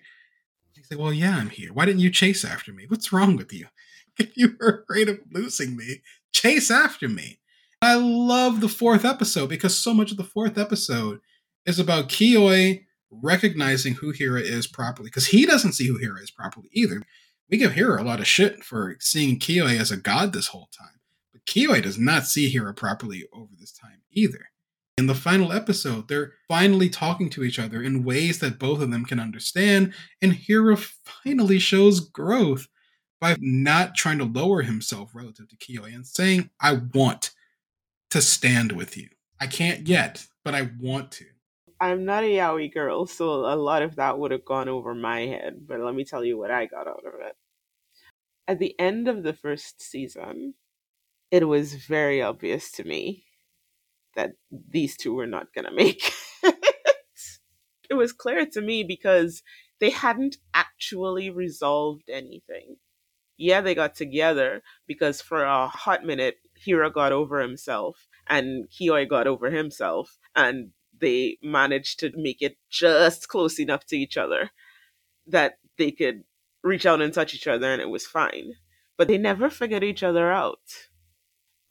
[0.73, 1.73] He's like, Well, yeah, I'm here.
[1.73, 2.87] Why didn't you chase after me?
[2.88, 3.66] What's wrong with you?
[4.18, 7.38] If you were afraid of losing me, chase after me.
[7.81, 11.21] I love the fourth episode because so much of the fourth episode
[11.66, 16.31] is about Kiyoi recognizing who Hira is properly because he doesn't see who Hira is
[16.31, 17.03] properly either.
[17.51, 20.71] We give Hira a lot of shit for seeing Kiyoi as a god this whole
[20.77, 21.01] time,
[21.33, 24.47] but Kiyoi does not see Hira properly over this time either.
[24.97, 28.90] In the final episode, they're finally talking to each other in ways that both of
[28.90, 32.68] them can understand, and Hira finally shows growth
[33.22, 37.30] by not trying to lower himself relative to Kiyoi and saying, I want
[38.11, 39.11] to stand with you.
[39.40, 41.26] I can't yet, but I want to.
[41.80, 45.20] I'm not a yaoi girl, so a lot of that would have gone over my
[45.20, 47.37] head, but let me tell you what I got out of it.
[48.48, 50.54] At the end of the first season,
[51.30, 53.24] it was very obvious to me
[54.16, 56.56] that these two were not going to make it.
[57.88, 59.44] It was clear to me because
[59.78, 62.78] they hadn't actually resolved anything
[63.42, 69.09] yeah, they got together because for a hot minute, Hira got over himself and Kiyoi
[69.09, 74.50] got over himself, and they managed to make it just close enough to each other
[75.26, 76.22] that they could
[76.62, 78.52] reach out and touch each other and it was fine.
[78.96, 80.61] But they never figured each other out.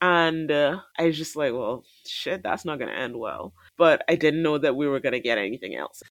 [0.01, 3.53] And uh, I was just like, well, shit, that's not going to end well.
[3.77, 6.01] But I didn't know that we were going to get anything else.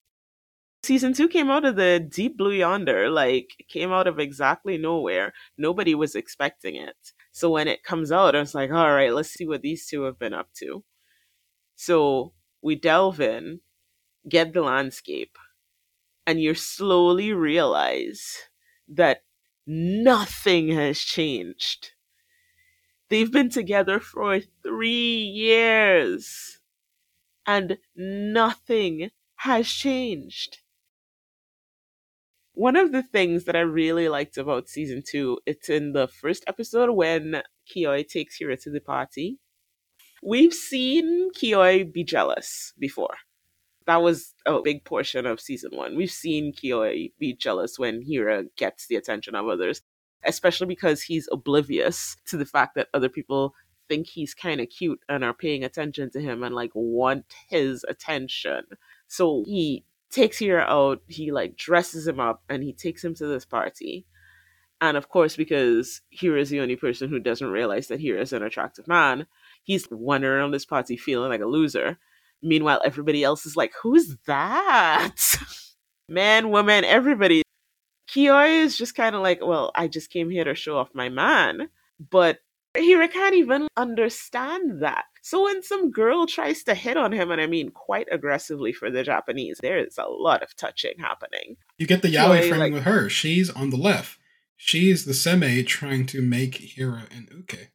[0.83, 5.33] Season two came out of the deep blue yonder, like, came out of exactly nowhere.
[5.59, 6.97] Nobody was expecting it.
[7.33, 10.03] So when it comes out, I was like, all right, let's see what these two
[10.03, 10.83] have been up to.
[11.77, 13.61] So we delve in,
[14.29, 15.37] get the landscape,
[16.27, 18.39] and you slowly realize
[18.89, 19.23] that
[19.67, 21.91] nothing has changed.
[23.11, 26.59] They've been together for three years,
[27.47, 30.59] and nothing has changed.
[32.55, 36.45] One of the things that I really liked about season two, it's in the first
[36.47, 39.39] episode when Kiyoi takes Hira to the party.
[40.23, 43.17] We've seen Kiyoi be jealous before.
[43.87, 45.97] That was a big portion of season one.
[45.97, 49.83] We've seen Kiyoi be jealous when Hira gets the attention of others,
[50.25, 53.55] especially because he's oblivious to the fact that other people
[53.89, 57.85] think he's kind of cute and are paying attention to him and like want his
[57.89, 58.65] attention.
[59.09, 63.27] So he takes Hira out, he like dresses him up, and he takes him to
[63.27, 64.07] this party.
[64.81, 68.33] And of course, because Hira is the only person who doesn't realize that Hira is
[68.33, 69.27] an attractive man,
[69.63, 71.99] he's wandering around this party feeling like a loser.
[72.43, 75.17] Meanwhile, everybody else is like, who's that?
[76.09, 77.43] man, woman, everybody.
[78.09, 81.11] Kiyoi is just kind of like, well, I just came here to show off my
[81.11, 81.69] man.
[82.11, 82.39] But
[82.77, 85.05] Hira can't even understand that.
[85.23, 88.91] So when some girl tries to hit on him, and I mean quite aggressively for
[88.91, 91.57] the Japanese, there is a lot of touching happening.
[91.79, 93.09] You get the yaoi framing like, with her.
[93.09, 94.19] She's on the left.
[94.57, 97.71] She's the seme trying to make Hira and Uke.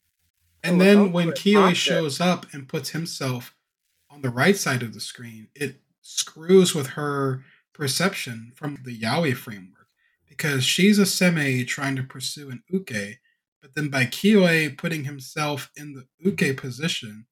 [0.64, 3.56] And oh, then oh, when Kiyoi shows up and puts himself
[4.10, 9.36] on the right side of the screen, it screws with her perception from the yaoi
[9.36, 9.88] framework
[10.30, 13.20] because she's a seme trying to pursue an uke,
[13.65, 17.25] but then by Kiyoi putting himself in the uke position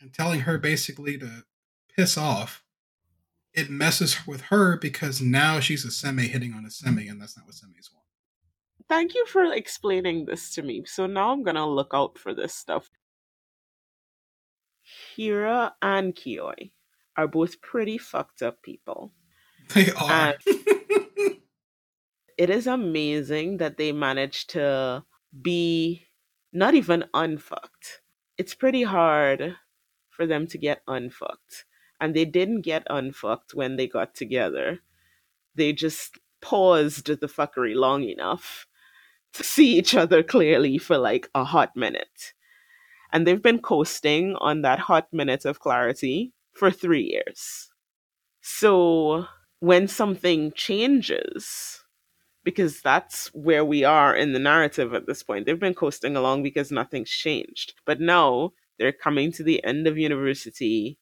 [0.00, 1.42] and telling her basically to
[1.96, 2.62] piss off,
[3.52, 7.36] it messes with her because now she's a seme hitting on a seme, and that's
[7.36, 8.06] not what semes want.
[8.88, 10.84] Thank you for explaining this to me.
[10.86, 12.88] So now I'm gonna look out for this stuff.
[15.16, 16.70] Hira and Kiyoi
[17.16, 19.12] are both pretty fucked up people.
[19.74, 20.34] They are.
[22.38, 25.04] it is amazing that they managed to
[25.40, 26.06] be
[26.52, 28.02] not even unfucked.
[28.36, 29.56] It's pretty hard
[30.10, 31.64] for them to get unfucked.
[32.00, 34.80] And they didn't get unfucked when they got together.
[35.54, 38.66] They just paused the fuckery long enough
[39.34, 42.34] to see each other clearly for like a hot minute.
[43.12, 47.70] And they've been coasting on that hot minute of clarity for three years.
[48.40, 49.26] So
[49.60, 51.81] when something changes,
[52.44, 56.42] because that's where we are in the narrative at this point, they've been coasting along
[56.42, 57.74] because nothing's changed.
[57.86, 60.98] But now they're coming to the end of university.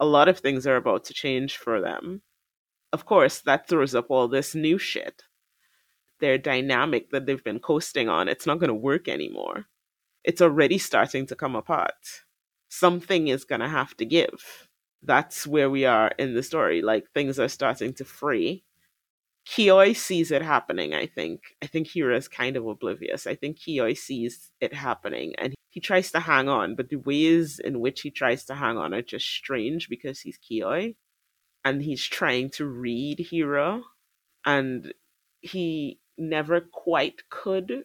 [0.00, 2.22] A lot of things are about to change for them.
[2.92, 5.22] Of course, that throws up all this new shit.
[6.20, 9.66] Their dynamic that they've been coasting on, it's not going to work anymore
[10.24, 12.22] it's already starting to come apart.
[12.68, 14.68] Something is going to have to give.
[15.02, 16.82] That's where we are in the story.
[16.82, 18.62] Like things are starting to fray.
[19.48, 21.40] Kiyoi sees it happening, I think.
[21.62, 23.26] I think Hira is kind of oblivious.
[23.26, 27.58] I think Kiyoi sees it happening and he tries to hang on, but the ways
[27.58, 30.96] in which he tries to hang on are just strange because he's Kiyoi
[31.64, 33.82] and he's trying to read Hira
[34.44, 34.92] and
[35.40, 37.84] he never quite could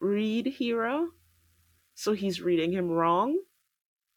[0.00, 1.08] read Hira
[2.00, 3.40] so he's reading him wrong.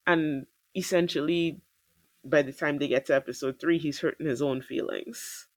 [0.08, 1.60] And essentially,
[2.24, 5.48] by the time they get to episode three, he's hurting his own feelings.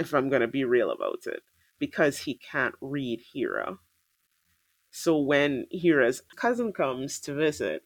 [0.00, 1.42] If I'm going to be real about it,
[1.78, 3.78] because he can't read Hira.
[4.90, 7.82] So when Hira's cousin comes to visit,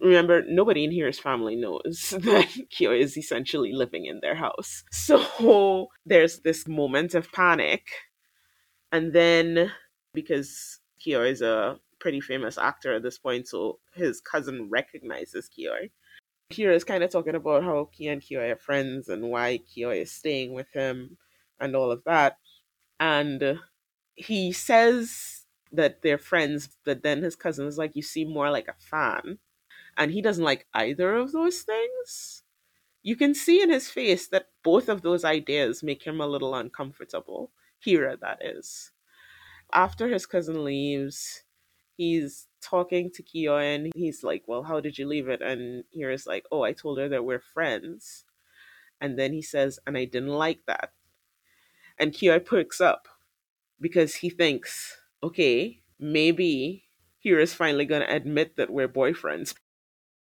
[0.00, 4.84] remember, nobody in Hira's family knows that Kyo is essentially living in their house.
[4.92, 7.86] So there's this moment of panic.
[8.92, 9.72] And then,
[10.12, 15.90] because Kyo is a pretty famous actor at this point, so his cousin recognizes Kiyoi.
[16.50, 20.02] Hira is kind of talking about how Kia and Kiyoi are friends and why Kiyoi
[20.02, 21.16] is staying with him
[21.60, 22.38] and all of that.
[23.00, 23.60] And
[24.14, 28.68] he says that they're friends, but then his cousin is like, You seem more like
[28.68, 29.38] a fan.
[29.96, 32.42] And he doesn't like either of those things.
[33.02, 36.54] You can see in his face that both of those ideas make him a little
[36.54, 37.52] uncomfortable.
[37.78, 38.92] Hira, that is.
[39.72, 41.44] After his cousin leaves,
[41.96, 45.42] he's talking to Kiyoi and he's like, Well, how did you leave it?
[45.42, 48.24] And Hira's like, Oh, I told her that we're friends.
[49.00, 50.92] And then he says, And I didn't like that.
[51.98, 53.08] And Kiyoi perks up
[53.80, 56.84] because he thinks, Okay, maybe
[57.22, 59.54] Hira's finally gonna admit that we're boyfriends.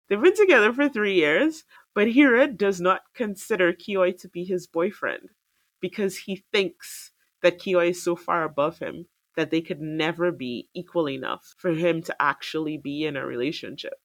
[0.07, 1.63] They've been together for three years,
[1.93, 5.29] but Hira does not consider Kiyoi to be his boyfriend
[5.79, 7.11] because he thinks
[7.41, 11.71] that Kiyoi is so far above him that they could never be equal enough for
[11.71, 13.99] him to actually be in a relationship.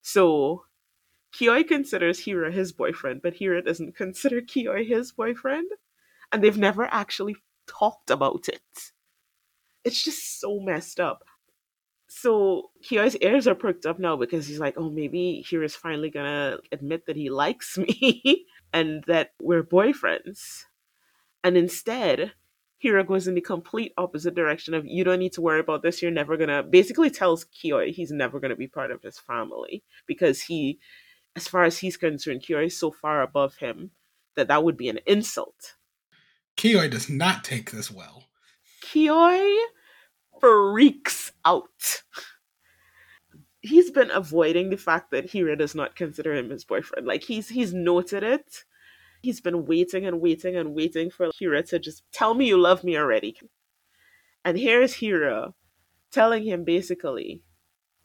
[0.00, 0.64] So
[1.32, 5.70] Kiyoi considers Hira his boyfriend, but Hira doesn't consider Kiyoi his boyfriend.
[6.32, 8.92] And they've never actually talked about it.
[9.84, 11.24] It's just so messed up.
[12.08, 16.58] So Kiyoi's ears are perked up now because he's like, oh, maybe Hira's finally gonna
[16.70, 20.64] admit that he likes me and that we're boyfriends.
[21.42, 22.32] And instead,
[22.78, 26.02] Hira goes in the complete opposite direction of you don't need to worry about this.
[26.02, 30.42] You're never gonna basically tells Kiyoi he's never gonna be part of his family because
[30.42, 30.78] he,
[31.34, 33.92] as far as he's concerned, Kiyoi is so far above him
[34.36, 35.76] that that would be an insult.
[36.56, 38.24] Kiyoi does not take this well.
[38.84, 39.64] Kiyoi
[40.40, 42.02] freaks out.
[43.60, 47.06] He's been avoiding the fact that Hira does not consider him his boyfriend.
[47.06, 48.64] Like he's he's noted it
[49.22, 52.82] He's been waiting and waiting and waiting for Hira to just tell me you love
[52.82, 53.38] me already.
[54.44, 55.54] And here's Hira
[56.10, 57.40] telling him basically,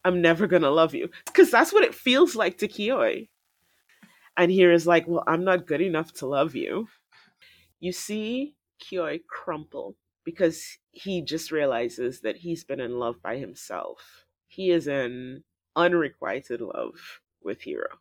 [0.04, 1.10] I'm never gonna love you.
[1.26, 3.28] Because that's what it feels like to Kiyoi.
[4.36, 6.86] And Hira's like, Well, I'm not good enough to love you.
[7.80, 14.26] You see Kiyoi crumple because he just realizes that he's been in love by himself.
[14.46, 15.44] He is in
[15.76, 17.96] unrequited love with Hira.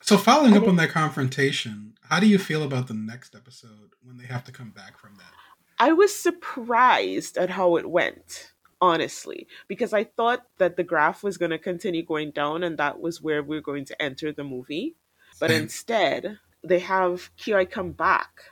[0.00, 4.16] So, following up on that confrontation, how do you feel about the next episode when
[4.16, 5.32] they have to come back from that?
[5.78, 11.36] I was surprised at how it went, honestly, because I thought that the graph was
[11.36, 14.44] going to continue going down and that was where we are going to enter the
[14.44, 14.96] movie.
[15.40, 18.42] But instead, they have Kiyoi come back.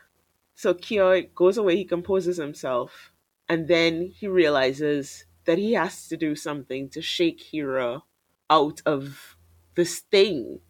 [0.55, 3.13] So Kiyoi goes away, he composes himself,
[3.49, 8.03] and then he realizes that he has to do something to shake Hira
[8.51, 9.37] out of
[9.75, 10.61] this thing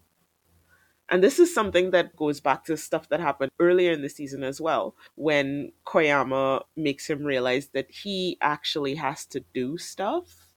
[1.08, 4.42] and this is something that goes back to stuff that happened earlier in the season
[4.42, 10.54] as well, when Koyama makes him realize that he actually has to do stuff.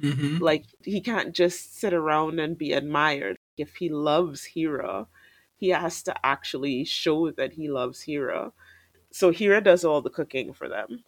[0.00, 0.38] Mm-hmm.
[0.38, 3.38] Like, he can't just sit around and be admired.
[3.56, 5.06] If he loves Hira,
[5.60, 8.52] he has to actually show that he loves Hira.
[9.12, 11.04] So, Hira does all the cooking for them.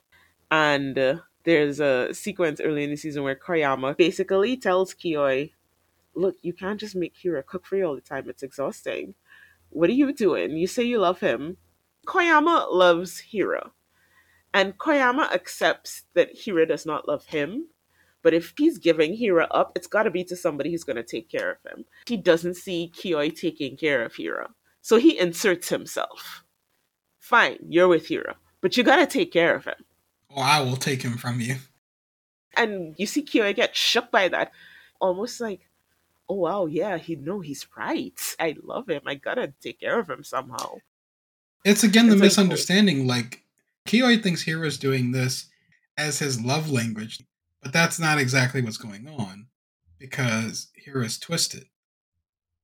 [0.50, 5.52] And uh, there's a sequence early in the season where Koyama basically tells Kiyoi,
[6.14, 8.28] look, you can't just make Hira cook for you all the time.
[8.28, 9.14] It's exhausting.
[9.70, 10.58] What are you doing?
[10.58, 11.56] You say you love him.
[12.06, 13.72] Koyama loves Hira.
[14.52, 17.68] And Koyama accepts that Hira does not love him.
[18.22, 21.02] But if he's giving Hira up, it's got to be to somebody who's going to
[21.02, 21.84] take care of him.
[22.06, 24.50] He doesn't see Kiyoi taking care of Hira.
[24.80, 26.44] So he inserts himself.
[27.18, 29.84] Fine, you're with Hira, but you got to take care of him.
[30.28, 31.56] Or I will take him from you.
[32.56, 34.52] And you see Kiyoi get shook by that.
[35.00, 35.68] Almost like,
[36.28, 38.18] oh wow, yeah, he no, he's right.
[38.38, 39.02] I love him.
[39.06, 40.76] I gotta take care of him somehow.
[41.64, 42.24] It's again the it's oh.
[42.24, 43.06] misunderstanding.
[43.06, 43.44] Like, like
[43.86, 45.46] Kiyoi thinks Hira's doing this
[45.96, 47.20] as his love language,
[47.62, 49.46] but that's not exactly what's going on
[49.98, 51.66] because Hira's twisted.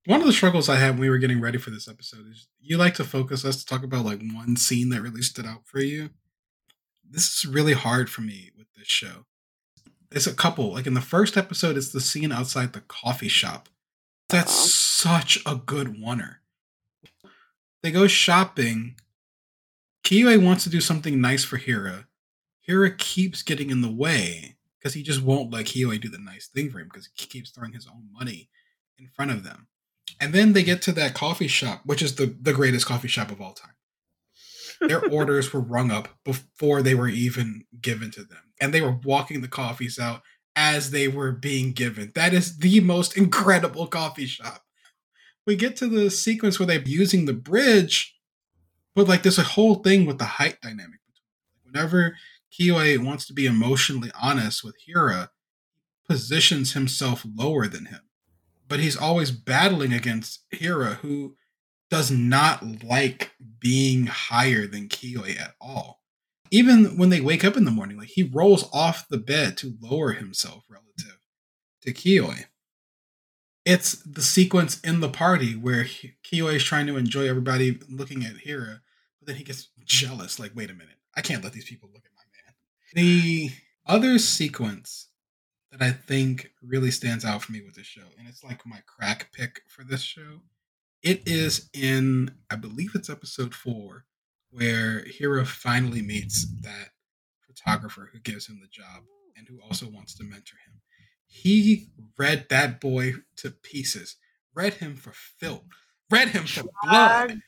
[0.05, 2.47] One of the struggles I had when we were getting ready for this episode is
[2.59, 5.65] you like to focus us to talk about like one scene that really stood out
[5.65, 6.09] for you.
[7.07, 9.25] This is really hard for me with this show
[10.11, 10.73] it's a couple.
[10.73, 13.69] Like in the first episode, it's the scene outside the coffee shop.
[14.27, 16.35] That's such a good oneer.
[17.81, 18.95] They go shopping.
[20.03, 22.07] Kiyoi wants to do something nice for Hira.
[22.61, 26.47] Hira keeps getting in the way because he just won't let Kiyoi do the nice
[26.47, 28.49] thing for him because he keeps throwing his own money
[28.97, 29.67] in front of them.
[30.19, 33.31] And then they get to that coffee shop, which is the, the greatest coffee shop
[33.31, 33.75] of all time.
[34.81, 38.99] Their orders were rung up before they were even given to them and they were
[39.03, 40.21] walking the coffees out
[40.55, 42.11] as they were being given.
[42.15, 44.63] That is the most incredible coffee shop.
[45.45, 48.15] We get to the sequence where they're using the bridge,
[48.95, 50.99] but like there's a whole thing with the height dynamic.
[51.63, 52.15] Whenever
[52.51, 55.31] Kiyoi wants to be emotionally honest with Hira,
[56.07, 58.01] positions himself lower than him.
[58.67, 61.35] But he's always battling against Hira, who
[61.89, 65.99] does not like being higher than Kiyoi at all
[66.51, 69.75] even when they wake up in the morning, like he rolls off the bed to
[69.81, 71.19] lower himself relative
[71.81, 72.45] to Kiyoi.
[73.65, 78.37] It's the sequence in the party where Kiyoi is trying to enjoy everybody looking at
[78.37, 78.81] Hira,
[79.19, 80.39] but then he gets jealous.
[80.39, 82.08] Like, wait a minute, I can't let these people look at.
[82.93, 83.51] The
[83.85, 85.09] other sequence
[85.71, 88.79] that I think really stands out for me with this show, and it's like my
[88.87, 90.41] crack pick for this show.
[91.03, 94.05] It is in, I believe it's episode four,
[94.49, 96.89] where Hira finally meets that
[97.45, 99.03] photographer who gives him the job
[99.37, 100.81] and who also wants to mentor him.
[101.27, 104.17] He read that boy to pieces,
[104.55, 105.63] read him for filth,
[106.09, 107.39] read him for blood.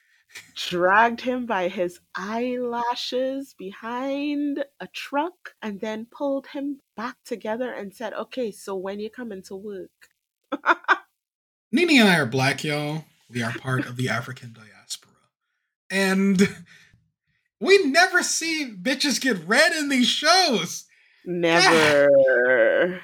[0.55, 7.93] Dragged him by his eyelashes behind a truck and then pulled him back together and
[7.93, 9.89] said, Okay, so when you coming to work?
[11.71, 13.05] Nini and I are black, y'all.
[13.29, 15.11] We are part of the African diaspora.
[15.89, 16.41] And
[17.59, 20.85] we never see bitches get red in these shows.
[21.25, 23.01] Never.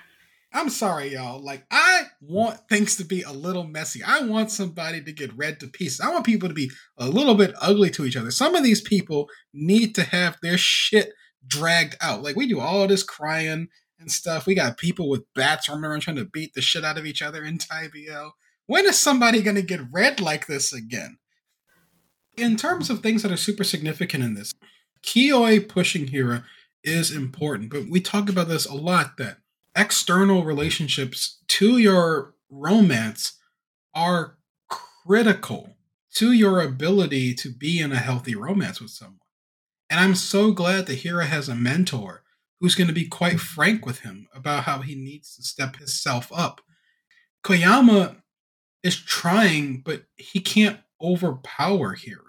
[0.54, 1.44] I'm sorry, y'all.
[1.44, 4.02] Like, I want things to be a little messy.
[4.02, 6.00] I want somebody to get red to pieces.
[6.00, 8.32] I want people to be a little bit ugly to each other.
[8.32, 11.12] Some of these people need to have their shit
[11.46, 12.24] dragged out.
[12.24, 13.68] Like, we do all this crying
[14.00, 14.46] and stuff.
[14.46, 17.22] We got people with bats running around trying to beat the shit out of each
[17.22, 18.32] other in TBL.
[18.68, 21.18] When is somebody going to get red like this again?
[22.38, 24.54] In terms of things that are super significant in this,
[25.04, 26.46] Kiyoi pushing Hira
[26.84, 29.38] is important, but we talk about this a lot that
[29.78, 33.34] external relationships to your romance
[33.94, 34.38] are
[34.70, 35.78] critical
[36.16, 39.20] to your ability to be in a healthy romance with someone.
[39.90, 42.24] And I'm so glad that Hira has a mentor
[42.60, 46.32] who's going to be quite frank with him about how he needs to step himself
[46.34, 46.62] up.
[47.44, 48.18] Koyama
[48.82, 52.24] is trying, but he can't overpower Hira.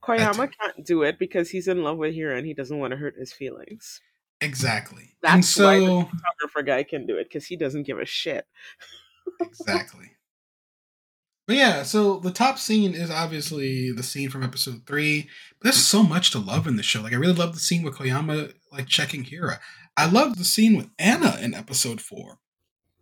[0.00, 2.96] Koyama can't do it because he's in love with Hira and he doesn't want to
[2.96, 4.00] hurt his feelings.
[4.40, 5.14] Exactly.
[5.22, 8.06] That's and so, why the photographer guy can do it because he doesn't give a
[8.06, 8.46] shit.
[9.40, 10.12] exactly.
[11.46, 15.28] But yeah, so the top scene is obviously the scene from episode three.
[15.60, 17.02] But there's so much to love in the show.
[17.02, 19.60] Like I really love the scene with Koyama like checking Hira.
[19.96, 22.40] I love the scene with Anna in episode four.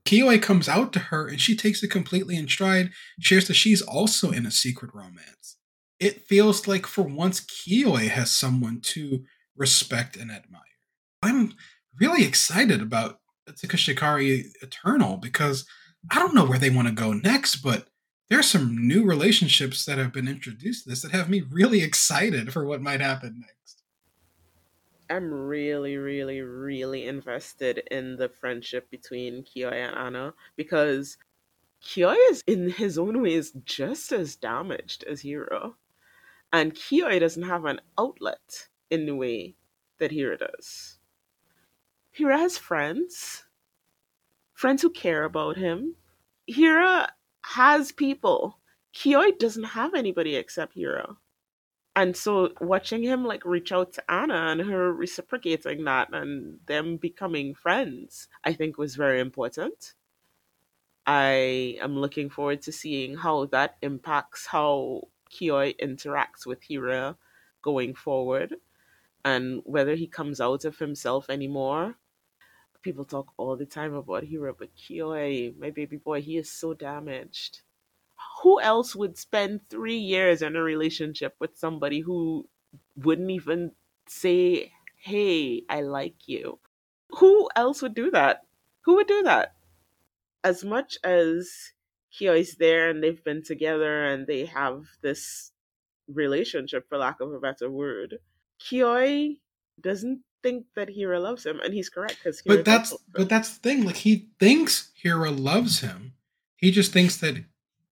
[0.05, 3.81] Kiyoi comes out to her and she takes it completely in stride, shares that she's
[3.81, 5.57] also in a secret romance.
[5.99, 9.25] It feels like for once Kiyoi has someone to
[9.57, 10.61] respect and admire.
[11.25, 11.55] I'm
[11.99, 14.19] really excited about Utsukushii Kare
[14.63, 15.67] Eternal because
[16.11, 17.89] I don't know where they want to go next, but
[18.29, 22.53] there's some new relationships that have been introduced to this that have me really excited
[22.53, 23.83] for what might happen next.
[25.09, 31.17] I'm really, really, really invested in the friendship between Kiyoi and Anna because
[31.83, 35.73] Kiyoi is, in his own ways, just as damaged as Hira.
[36.53, 39.57] And Kiyoi doesn't have an outlet in the way
[39.99, 40.94] that Hira does.
[42.17, 43.43] Hira has friends,
[44.53, 45.97] friends who care about him.
[46.47, 47.09] Hira
[47.43, 48.61] has people.
[48.95, 51.17] Kiyoi doesn't have anybody except Hira.
[51.97, 56.99] And so watching him like reach out to Anna and her reciprocating that and them
[56.99, 59.95] becoming friends, I think was very important.
[61.09, 67.17] I am looking forward to seeing how that impacts how Kiyoi interacts with Hira
[67.61, 68.55] going forward
[69.25, 71.97] and whether he comes out of himself anymore
[72.85, 76.75] people talk all the time about Hira, but Kiyoi, my baby boy, he is so
[76.75, 77.63] damaged.
[78.43, 82.47] Who else would spend three years in a relationship with somebody who
[82.97, 83.73] wouldn't even
[84.07, 86.61] say, Hey, I like you?
[87.19, 88.43] Who else would do that?
[88.83, 89.55] Who would do that?
[90.43, 91.73] As much as
[92.13, 95.53] Kiyoi's there and they've been together and they have this
[96.07, 98.19] relationship, for lack of a better word,
[98.61, 99.39] Kiyoi
[99.81, 102.43] doesn't think that Hira loves him, and he's correct because.
[102.45, 103.85] But that's but that's the thing.
[103.85, 106.13] Like he thinks Hira loves him.
[106.57, 107.45] He just thinks that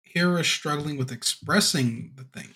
[0.01, 2.49] Hira is struggling with expressing the thing.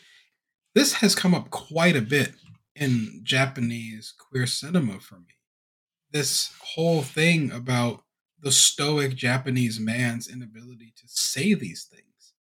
[0.73, 2.33] This has come up quite a bit
[2.75, 5.35] in Japanese queer cinema for me.
[6.11, 8.03] This whole thing about
[8.39, 12.33] the stoic Japanese man's inability to say these things,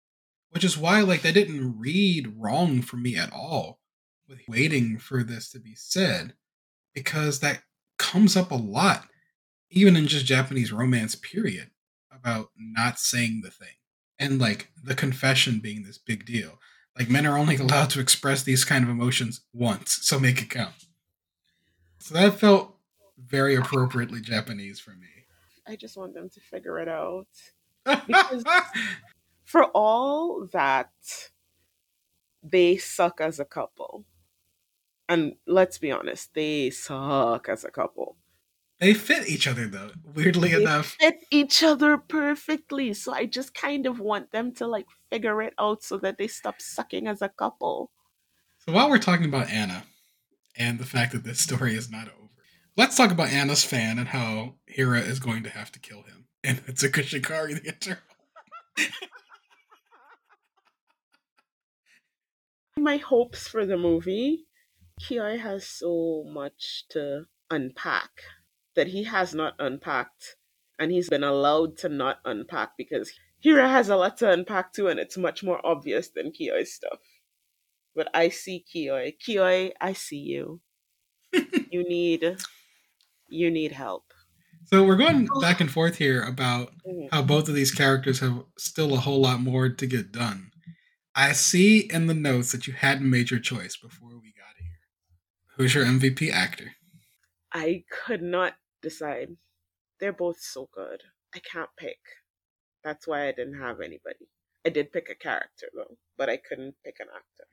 [0.49, 3.79] which is why like that didn't read wrong for me at all
[4.27, 6.33] with waiting for this to be said
[6.93, 7.63] because that
[7.97, 9.07] comes up a lot,
[9.69, 11.71] even in just Japanese romance, period,
[12.11, 13.75] about not saying the thing.
[14.19, 16.59] And like the confession being this big deal.
[16.97, 20.49] Like men are only allowed to express these kind of emotions once, so make it
[20.49, 20.73] count.
[21.99, 22.75] So that felt
[23.17, 25.07] very appropriately Japanese for me.
[25.67, 27.27] I just want them to figure it out.
[27.85, 28.43] Because
[29.45, 30.91] for all that
[32.41, 34.05] they suck as a couple,
[35.09, 38.17] and let's be honest, they suck as a couple.
[38.79, 40.97] They fit each other though, weirdly they enough.
[40.99, 42.93] Fit each other perfectly.
[42.93, 46.27] So I just kind of want them to like figure it out so that they
[46.27, 47.91] stop sucking as a couple.
[48.59, 49.83] So while we're talking about Anna
[50.57, 52.29] and the fact that this story is not over,
[52.75, 56.25] let's talk about Anna's fan and how Hira is going to have to kill him.
[56.43, 58.01] And it's Utsukushii Kare the Eternal.
[62.77, 64.45] My hopes for the movie
[65.03, 68.09] Kiyoi has so much to unpack
[68.75, 70.35] that he has not unpacked
[70.79, 74.87] and he's been allowed to not unpack because Hira has a lot to unpack too
[74.87, 76.99] and it's much more obvious than Kiyoi's stuff.
[77.95, 79.15] But I see Kiyoi.
[79.19, 80.61] Kiyoi, I see you.
[81.33, 82.37] you need
[83.29, 84.05] you need help.
[84.65, 87.07] So we're going back and forth here about mm-hmm.
[87.11, 90.51] how both of these characters have still a whole lot more to get done.
[91.15, 94.42] I see in the notes that you hadn't made your choice before we got.
[95.57, 96.71] Who's your MVP actor?
[97.53, 99.29] I could not decide.
[99.99, 101.01] They're both so good.
[101.35, 101.99] I can't pick.
[102.83, 104.27] That's why I didn't have anybody.
[104.65, 107.47] I did pick a character though, but I couldn't pick an actor.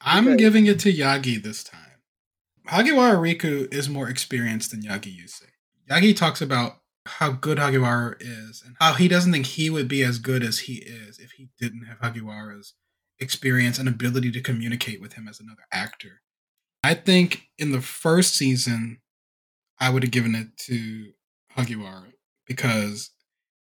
[0.00, 0.38] I'm because...
[0.38, 2.02] giving it to Yagi this time.
[2.68, 5.50] Hagiwara Riku is more experienced than Yagi Yusei.
[5.90, 10.02] Yagi talks about how good Hagiwara is and how he doesn't think he would be
[10.02, 12.74] as good as he is if he didn't have Hagiwara's
[13.18, 16.20] experience and ability to communicate with him as another actor.
[16.82, 18.98] I think in the first season,
[19.80, 21.12] I would have given it to
[21.56, 22.12] Hagiwara
[22.46, 23.10] because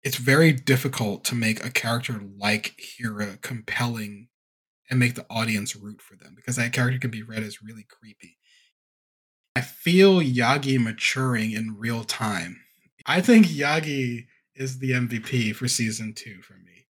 [0.03, 4.27] it's very difficult to make a character like Hira compelling
[4.89, 7.85] and make the audience root for them because that character can be read as really
[7.89, 8.37] creepy.
[9.55, 12.61] I feel Yagi maturing in real time.
[13.05, 14.25] I think Yagi
[14.55, 16.87] is the MVP for season two for me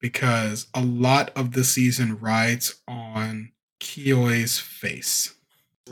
[0.00, 3.52] because a lot of the season rides on
[3.84, 5.34] Kiyoi's face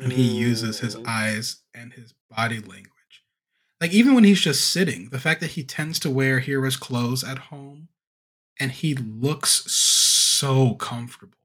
[0.00, 2.88] and he uses his eyes and his body language.
[3.80, 7.22] Like even when he's just sitting, the fact that he tends to wear Hira's clothes
[7.22, 7.88] at home
[8.58, 11.38] and he looks so comfortable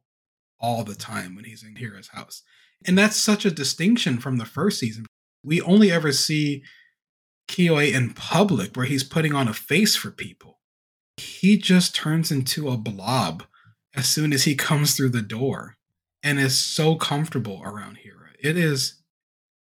[0.60, 2.44] all the time when he's in Hira's house.
[2.86, 5.06] And that's such a distinction from the first season.
[5.44, 6.64] We only ever see
[7.50, 10.60] Kiyoi in public where he's putting on a face for people.
[11.18, 13.44] He just turns into a blob
[13.96, 15.77] as soon as he comes through the door
[16.28, 18.32] and is so comfortable around Hira.
[18.38, 18.96] It is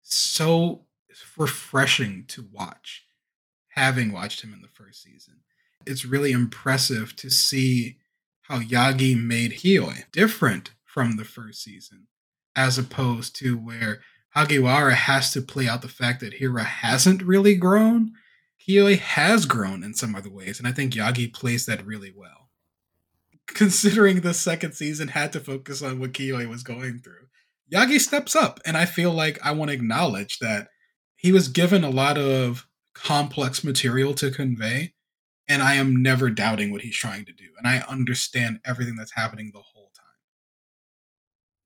[0.02, 0.84] so
[1.36, 3.04] refreshing to watch,
[3.70, 5.40] having watched him in the first season.
[5.86, 7.96] It's really impressive to see
[8.42, 12.06] how Yagi made Kiyoi different from the first season
[12.54, 14.00] as opposed to where
[14.36, 18.12] Hagiwara has to play out the fact that Hira hasn't really grown.
[18.60, 22.41] Kiyoi has grown in some other ways, and I think Yagi plays that really well.
[23.54, 27.26] Considering the second season had to focus on what Kiyoi was going through,
[27.72, 30.68] Yagi steps up, and I feel like I want to acknowledge that
[31.16, 34.94] he was given a lot of complex material to convey,
[35.48, 39.14] and I am never doubting what he's trying to do, and I understand everything that's
[39.14, 40.04] happening the whole time.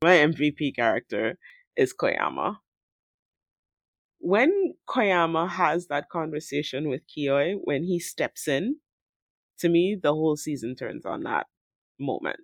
[0.02, 1.38] my MVP character
[1.76, 2.58] is Koyama.
[4.18, 8.76] When Koyama has that conversation with Kiyoi, when he steps in,
[9.58, 11.46] to me, the whole season turns on that
[11.98, 12.38] moment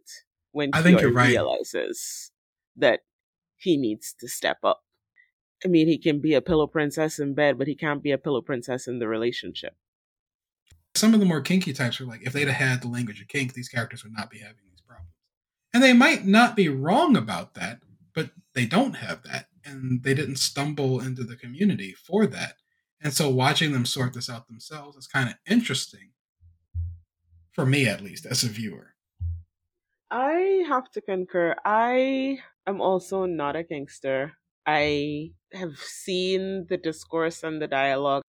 [0.52, 1.28] when I think Kiyoi right.
[1.28, 2.30] realizes
[2.76, 3.00] that
[3.56, 4.82] he needs to step up.
[5.64, 8.18] I mean, he can be a pillow princess in bed, but he can't be a
[8.18, 9.74] pillow princess in the relationship.
[10.94, 13.28] Some of the more kinky types are like, if they'd have had the language of
[13.28, 15.10] kink, these characters would not be having these problems.
[15.72, 17.78] and they might not be wrong about that,
[18.14, 19.46] but they don't have that.
[19.64, 22.56] And they didn't stumble into the community for that.
[23.00, 26.10] And so watching them sort this out themselves is kind of interesting.
[27.52, 28.91] For me, at least, as a viewer.
[30.12, 31.56] I have to concur.
[31.64, 32.38] I
[32.68, 34.32] am also not a kinkster.
[34.64, 38.22] I have seen the discourse and the dialogue,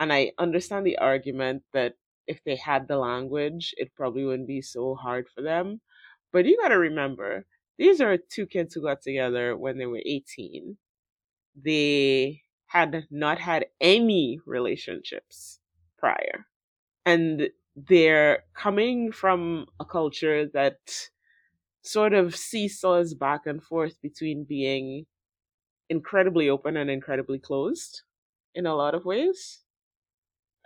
[0.00, 1.94] and I understand the argument that
[2.26, 5.80] if they had the language, it probably wouldn't be so hard for them.
[6.32, 7.46] But you got to remember,
[7.78, 10.76] these are two kids who got together when they were 18.
[11.56, 15.60] They had not had any relationships
[15.98, 16.46] prior.
[17.06, 20.78] And they're coming from a culture that
[21.82, 25.06] sort of seesaws back and forth between being
[25.90, 28.02] incredibly open and incredibly closed
[28.54, 29.62] in a lot of ways.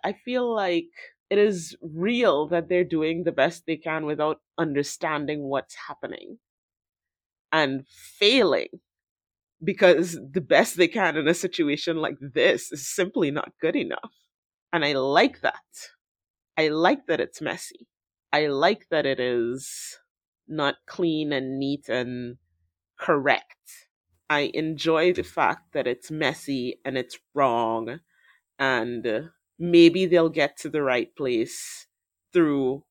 [0.02, 0.88] I feel like
[1.28, 6.38] it is real that they're doing the best they can without understanding what's happening
[7.52, 8.68] and failing
[9.64, 14.12] because the best they can in a situation like this is simply not good enough.
[14.72, 15.64] And I like that.
[16.56, 17.86] I like that it's messy.
[18.32, 19.98] I like that it is
[20.46, 22.36] not clean and neat and
[22.98, 23.88] correct.
[24.30, 28.00] I enjoy the fact that it's messy and it's wrong
[28.58, 31.86] and maybe they'll get to the right place
[32.32, 32.84] through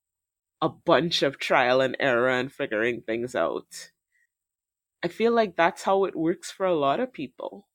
[0.62, 3.92] a bunch of trial and error and figuring things out.
[5.02, 7.66] I feel like that's how it works for a lot of people.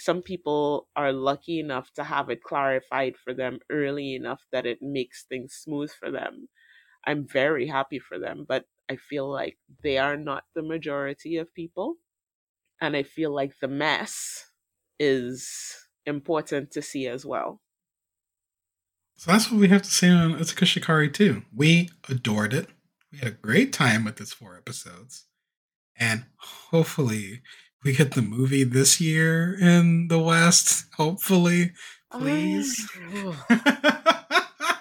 [0.00, 4.78] Some people are lucky enough to have it clarified for them early enough that it
[4.80, 6.48] makes things smooth for them.
[7.06, 11.54] I'm very happy for them, but I feel like they are not the majority of
[11.54, 11.96] people.
[12.80, 14.50] And I feel like the mess
[14.98, 15.76] is
[16.06, 17.62] important to see as well.
[19.16, 21.42] So that's what we have to say on Utsukushii Kare too.
[21.54, 22.68] We adored it.
[23.12, 25.26] We had a great time with its four episodes.
[25.96, 27.42] And hopefully
[27.82, 30.86] we get the movie this year in the West.
[30.96, 31.72] Hopefully.
[32.12, 32.88] Please.
[33.14, 33.46] Oh.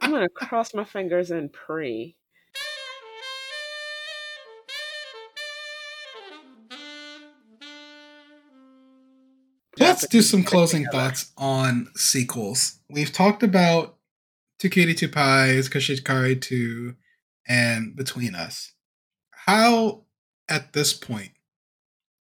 [0.00, 2.14] I'm gonna cross my fingers and pray.
[9.78, 12.78] Let's do some closing thoughts on sequels.
[12.88, 13.96] We've talked about
[14.58, 16.94] Tokyo Two Pies, Kashikari 2,
[17.46, 18.72] and Between Us.
[19.30, 20.04] How,
[20.48, 21.30] at this point,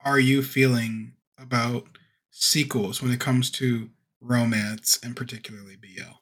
[0.08, 1.98] are you feeling about
[2.32, 3.92] sequels when it comes to
[4.22, 6.22] romance and particularly BL?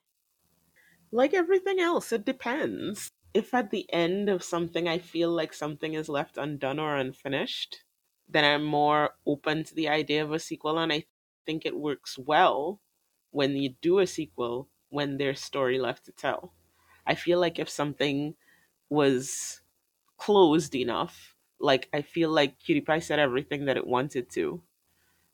[1.12, 3.12] Like everything else, it depends.
[3.34, 7.84] If at the end of something I feel like something is left undone or unfinished,
[8.28, 11.06] then I'm more open to the idea of a sequel and I
[11.46, 12.82] think it works well
[13.32, 16.54] when you do a sequel when there's story left to tell.
[17.06, 18.36] I feel like if something
[18.90, 19.62] was
[20.18, 24.62] closed enough, like I feel like Cutie Pie said everything that it wanted to,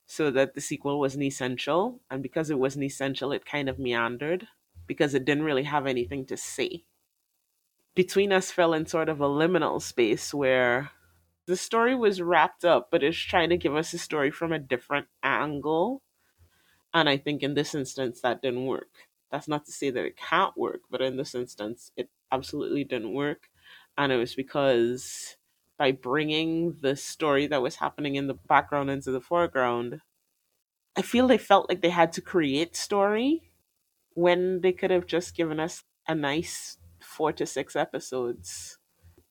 [0.05, 4.47] so that the sequel wasn't essential, and because it wasn't essential, it kind of meandered
[4.87, 6.83] because it didn't really have anything to say.
[7.95, 10.91] Between Us fell in sort of a liminal space where
[11.45, 14.59] the story was wrapped up, but it's trying to give us a story from a
[14.59, 16.01] different angle.
[16.93, 19.09] And I think in this instance, that didn't work.
[19.31, 23.13] That's not to say that it can't work, but in this instance, it absolutely didn't
[23.13, 23.49] work.
[23.97, 25.35] And it was because
[25.81, 29.99] by bringing the story that was happening in the background into the foreground,
[30.95, 33.51] I feel they felt like they had to create story
[34.13, 38.77] when they could have just given us a nice four to six episodes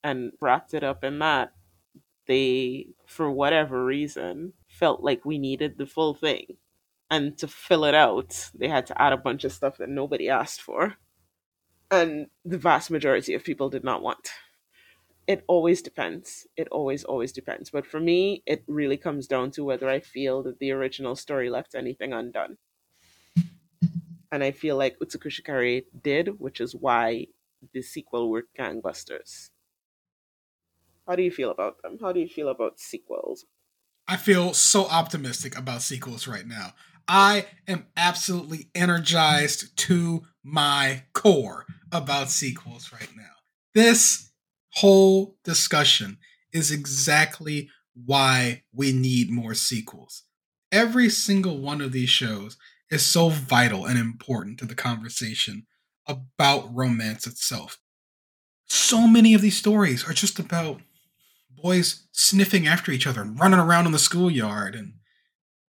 [0.03, 1.53] and wrapped it up in that
[2.27, 6.57] they, for whatever reason, felt like we needed the full thing.
[7.09, 10.27] And to fill it out, they had to add a bunch of stuff that nobody
[10.27, 10.95] asked for.
[11.89, 14.31] And the vast majority of people did not want.
[15.27, 16.47] It always depends.
[16.57, 17.69] It always, always depends.
[17.69, 21.49] But for me, it really comes down to whether I feel that the original story
[21.49, 22.57] left anything undone.
[24.31, 27.27] And I feel like Utsukushii Kare did, which is why
[27.73, 29.49] the sequel worked gangbusters.
[31.07, 31.97] How do you feel about them?
[31.99, 33.45] How do you feel about sequels?
[34.07, 36.73] I feel so optimistic about sequels right now.
[37.07, 43.33] I am absolutely energized to my core about sequels right now.
[43.73, 44.30] This
[44.75, 46.17] whole discussion
[46.53, 47.69] is exactly
[48.05, 50.23] why we need more sequels.
[50.71, 52.57] Every single one of these shows
[52.89, 55.65] is so vital and important to the conversation
[56.07, 57.79] about romance itself.
[58.67, 60.81] So many of these stories are just about
[61.49, 64.93] boys sniffing after each other and running around in the schoolyard and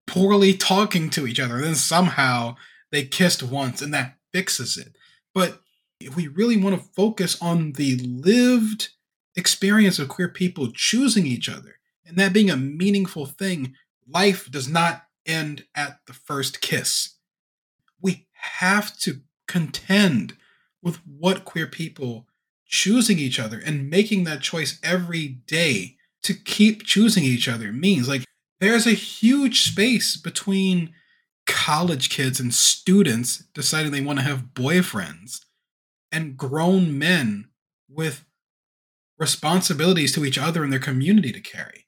[0.06, 1.56] poorly talking to each other.
[1.56, 2.56] And then somehow
[2.92, 4.96] they kissed once and that fixes it.
[5.34, 5.62] But
[6.00, 8.90] if we really want to focus on the lived
[9.36, 11.76] experience of queer people choosing each other
[12.06, 13.74] and that being a meaningful thing,
[14.08, 17.16] life does not end at the first kiss.
[18.02, 20.38] We have to contend
[20.82, 22.28] with what queer people
[22.66, 28.08] choosing each other and making that choice every day to keep choosing each other means.
[28.08, 28.24] Like,
[28.60, 30.94] there's a huge space between
[31.46, 35.42] college kids and students deciding they want to have boyfriends
[36.12, 37.50] and grown men
[37.90, 38.26] with
[39.18, 41.86] responsibilities to each other and their community to carry.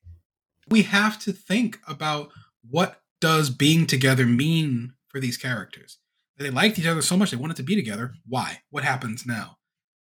[0.68, 2.30] We have to think about
[2.68, 5.98] what does being together mean for these characters.
[6.38, 8.14] They liked each other so much they wanted to be together.
[8.26, 8.62] Why?
[8.70, 9.58] What happens now?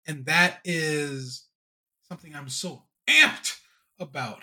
[0.07, 1.47] And that is
[2.09, 3.59] something I'm so amped
[3.99, 4.43] about.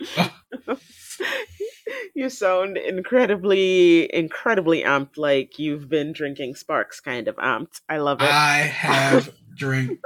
[2.14, 7.80] you sound incredibly, incredibly amped, like you've been drinking Sparks kind of amped.
[7.88, 8.30] I love it.
[8.30, 10.00] I have drank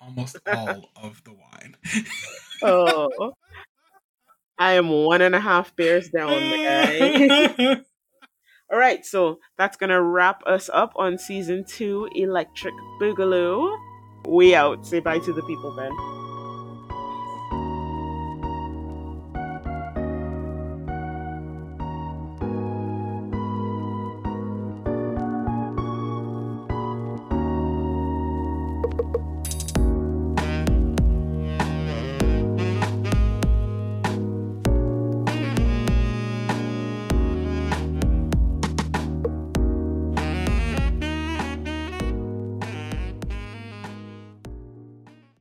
[0.00, 1.76] almost all of the wine.
[2.62, 3.32] oh.
[4.58, 6.30] I am one and a half beers down.
[8.72, 13.76] All right, so that's gonna wrap us up on season two, Electric Boogaloo.
[14.28, 14.86] We out.
[14.86, 16.21] Say bye to the people, Ben.